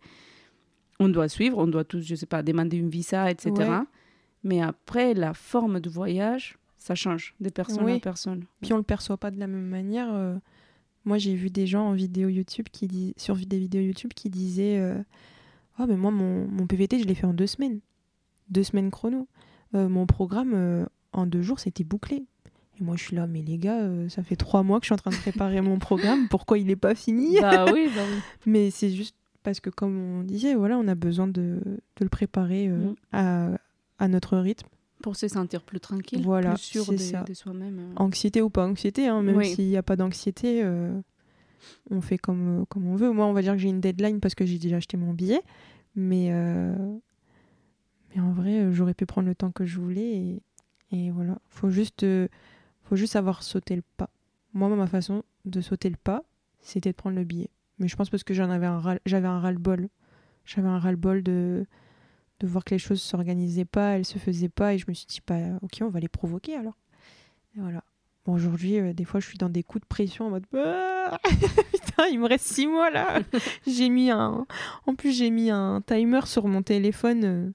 On 0.98 1.08
doit 1.08 1.28
suivre, 1.28 1.58
on 1.58 1.66
doit 1.66 1.84
tous, 1.84 2.00
je 2.00 2.14
sais 2.14 2.26
pas, 2.26 2.42
demander 2.42 2.78
une 2.78 2.88
visa, 2.88 3.30
etc. 3.30 3.52
Mais 4.46 4.60
après, 4.62 5.12
la 5.14 5.34
forme 5.34 5.80
du 5.80 5.88
voyage, 5.88 6.56
ça 6.78 6.94
change 6.94 7.34
de 7.40 7.48
personne 7.50 7.84
Oui. 7.84 7.96
à 7.96 8.00
personne. 8.00 8.44
Puis 8.62 8.72
on 8.72 8.76
le 8.76 8.82
perçoit 8.82 9.16
pas 9.16 9.30
de 9.30 9.38
la 9.38 9.46
même 9.46 9.66
manière. 9.66 10.08
euh. 10.12 10.36
Moi, 11.04 11.18
j'ai 11.18 11.34
vu 11.34 11.50
des 11.50 11.66
gens 11.66 11.86
en 11.88 11.92
vidéo 11.92 12.28
YouTube 12.28 12.66
qui 12.72 12.86
dis... 12.88 13.14
sur 13.16 13.36
des 13.36 13.58
vidéos 13.58 13.82
YouTube 13.82 14.12
qui 14.14 14.28
disaient 14.30 14.78
euh, 14.78 14.96
Oh, 15.78 15.84
mais 15.88 15.96
moi, 15.96 16.10
mon, 16.10 16.46
mon 16.48 16.66
PVT, 16.66 16.98
je 17.00 17.04
l'ai 17.06 17.14
fait 17.14 17.26
en 17.26 17.34
deux 17.34 17.46
semaines. 17.46 17.80
Deux 18.48 18.62
semaines 18.62 18.90
chrono. 18.90 19.28
Euh, 19.74 19.88
mon 19.88 20.06
programme, 20.06 20.86
en 21.12 21.26
deux 21.26 21.42
jours, 21.42 21.58
c'était 21.60 21.84
bouclé. 21.84 22.24
Et 22.78 22.84
moi, 22.84 22.94
je 22.96 23.02
suis 23.04 23.16
là, 23.16 23.26
mais 23.26 23.42
les 23.42 23.58
gars, 23.58 23.80
euh, 23.82 24.08
ça 24.08 24.22
fait 24.22 24.36
trois 24.36 24.62
mois 24.62 24.78
que 24.80 24.84
je 24.84 24.88
suis 24.88 24.94
en 24.94 24.98
train 24.98 25.10
de 25.10 25.16
préparer 25.16 25.60
mon 25.60 25.78
programme. 25.78 26.28
Pourquoi 26.28 26.58
il 26.58 26.66
n'est 26.66 26.76
pas 26.76 26.94
fini 26.94 27.36
bah 27.40 27.64
oui, 27.72 27.88
bah 27.94 28.02
oui. 28.08 28.20
Mais 28.46 28.70
c'est 28.70 28.90
juste 28.90 29.16
parce 29.42 29.60
que, 29.60 29.70
comme 29.70 29.96
on 29.96 30.22
disait, 30.24 30.54
voilà, 30.54 30.76
on 30.78 30.86
a 30.88 30.94
besoin 30.94 31.26
de, 31.28 31.60
de 31.64 32.02
le 32.02 32.08
préparer 32.08 32.68
euh, 32.68 32.90
Mm. 32.90 32.94
à, 33.12 33.50
à 33.98 34.08
notre 34.08 34.36
rythme. 34.38 34.68
Pour 35.02 35.16
se 35.16 35.28
sentir 35.28 35.62
plus 35.62 35.78
tranquille, 35.80 36.22
Voilà, 36.22 36.54
plus 36.54 36.62
sûr 36.62 36.86
de, 36.90 37.34
soi-même. 37.34 37.78
euh. 37.78 37.92
Anxiété 37.96 38.40
ou 38.42 38.48
pas 38.50 38.66
anxiété, 38.66 39.06
hein, 39.08 39.22
même 39.22 39.36
Oui. 39.36 39.54
s'il 39.54 39.68
n'y 39.68 39.76
a 39.76 39.82
pas 39.82 39.96
d'anxiété, 39.96 40.62
euh, 40.64 40.98
on 41.90 42.00
fait 42.00 42.18
comme, 42.18 42.62
euh, 42.62 42.64
comme 42.68 42.86
on 42.86 42.96
veut. 42.96 43.10
Moi, 43.12 43.26
on 43.26 43.32
va 43.32 43.42
dire 43.42 43.52
que 43.52 43.58
j'ai 43.58 43.68
une 43.68 43.80
deadline 43.80 44.20
parce 44.20 44.34
que 44.34 44.46
j'ai 44.46 44.58
déjà 44.58 44.76
acheté 44.76 44.96
mon 44.96 45.12
billet. 45.12 45.42
Mais, 45.94 46.28
euh, 46.30 46.74
mais 48.14 48.20
en 48.22 48.32
vrai, 48.32 48.72
j'aurais 48.72 48.94
pu 48.94 49.06
prendre 49.06 49.28
le 49.28 49.34
temps 49.34 49.50
que 49.52 49.64
je 49.66 49.78
voulais. 49.78 50.16
Et, 50.16 50.42
et 50.92 51.10
voilà, 51.10 51.38
faut 51.48 51.70
juste, 51.70 52.02
euh, 52.02 52.28
faut 52.84 52.96
juste 52.96 53.12
savoir 53.14 53.42
sauter 53.42 53.76
le 53.76 53.82
pas. 53.96 54.10
Moi, 54.54 54.68
ma 54.70 54.86
façon 54.86 55.22
de 55.44 55.60
sauter 55.60 55.90
le 55.90 55.96
pas, 55.96 56.22
c'était 56.60 56.90
de 56.90 56.96
prendre 56.96 57.16
le 57.16 57.24
billet. 57.24 57.50
Mais 57.78 57.88
je 57.88 57.96
pense 57.96 58.08
parce 58.08 58.24
que 58.24 58.32
j'en 58.32 58.48
avais 58.50 58.66
un 58.66 58.80
j'avais 59.04 59.28
un 59.28 59.38
ras-le-bol. 59.38 59.88
J'avais 60.46 60.68
un 60.68 60.78
ras-le-bol 60.78 61.22
de, 61.22 61.66
de 62.40 62.46
voir 62.46 62.64
que 62.64 62.74
les 62.74 62.78
choses 62.78 63.00
s'organisaient 63.02 63.64
pas, 63.64 63.96
elles 63.96 64.04
se 64.04 64.18
faisaient 64.18 64.48
pas. 64.48 64.74
Et 64.74 64.78
je 64.78 64.84
me 64.88 64.94
suis 64.94 65.06
dit, 65.06 65.20
bah, 65.26 65.36
ok, 65.62 65.78
on 65.82 65.88
va 65.88 66.00
les 66.00 66.08
provoquer 66.08 66.56
alors. 66.56 66.76
Et 67.56 67.60
voilà. 67.60 67.82
Bon, 68.24 68.34
aujourd'hui, 68.34 68.78
euh, 68.78 68.92
des 68.92 69.04
fois, 69.04 69.20
je 69.20 69.26
suis 69.26 69.38
dans 69.38 69.48
des 69.48 69.62
coups 69.62 69.82
de 69.82 69.86
pression 69.86 70.26
en 70.26 70.30
mode 70.30 70.44
Ah 70.54 71.18
Putain, 71.72 72.06
il 72.10 72.18
me 72.18 72.26
reste 72.26 72.46
six 72.46 72.66
mois 72.66 72.90
là 72.90 73.20
J'ai 73.66 73.88
mis 73.88 74.10
un. 74.10 74.46
En 74.86 74.94
plus, 74.94 75.12
j'ai 75.16 75.30
mis 75.30 75.50
un 75.50 75.80
timer 75.80 76.20
sur 76.26 76.46
mon 76.48 76.62
téléphone 76.62 77.24
euh, 77.24 77.50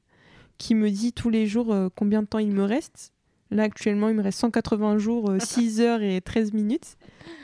qui 0.57 0.73
me 0.75 0.89
dit 0.89 1.11
tous 1.13 1.29
les 1.29 1.45
jours 1.45 1.73
euh, 1.73 1.89
combien 1.95 2.21
de 2.21 2.27
temps 2.27 2.39
il 2.39 2.51
me 2.51 2.63
reste. 2.63 3.11
Là, 3.51 3.63
actuellement, 3.63 4.07
il 4.07 4.15
me 4.15 4.23
reste 4.23 4.39
180 4.39 4.97
jours, 4.97 5.29
euh, 5.29 5.39
6 5.41 5.81
heures 5.81 6.01
et 6.01 6.21
13 6.21 6.53
minutes. 6.53 6.95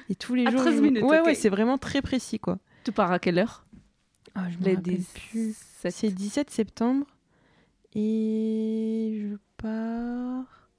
Et 0.09 0.15
tous 0.15 0.33
les 0.33 0.49
jours. 0.49 0.61
13 0.61 0.77
je- 0.77 0.81
minutes, 0.81 1.03
Ouais, 1.03 1.19
ok. 1.19 1.25
ouais, 1.25 1.35
c'est 1.35 1.49
vraiment 1.49 1.77
très 1.77 2.01
précis 2.01 2.39
quoi. 2.39 2.59
Tu 2.85 2.93
pars 2.93 3.11
à 3.11 3.19
quelle 3.19 3.37
heure? 3.39 3.65
Ah, 4.35 4.49
je 4.49 4.57
me 4.57 4.63
Les 4.63 4.75
rappelle 4.75 4.95
17. 4.99 5.21
plus. 5.31 5.55
C'est 5.89 6.09
17 6.13 6.49
septembre. 6.49 7.05
Et 7.99 9.17
je 9.19 9.35
pars. 9.57 10.69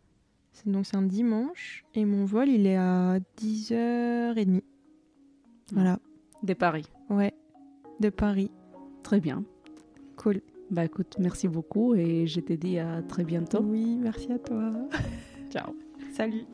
c'est- 0.52 0.68
Donc 0.70 0.86
c'est 0.86 0.96
un 0.96 1.02
dimanche. 1.02 1.84
Et 1.94 2.04
mon 2.04 2.24
vol, 2.24 2.48
il 2.48 2.64
est 2.66 2.76
à 2.76 3.18
10h30. 3.36 4.62
Voilà. 5.72 5.98
De 6.44 6.54
Paris. 6.54 6.88
Ouais. 7.10 7.34
De 8.00 8.08
Paris. 8.08 8.50
Très 9.02 9.18
bien. 9.20 9.44
Cool. 10.16 10.40
Bah 10.70 10.84
écoute, 10.84 11.16
merci 11.18 11.48
beaucoup 11.48 11.94
et 11.96 12.26
je 12.28 12.40
te 12.40 12.52
dis 12.52 12.78
à 12.78 13.02
très 13.02 13.24
bientôt. 13.24 13.62
Oui, 13.62 13.96
merci 13.96 14.30
à 14.32 14.38
toi. 14.38 14.72
Ciao. 15.50 15.74
Salut. 16.12 16.44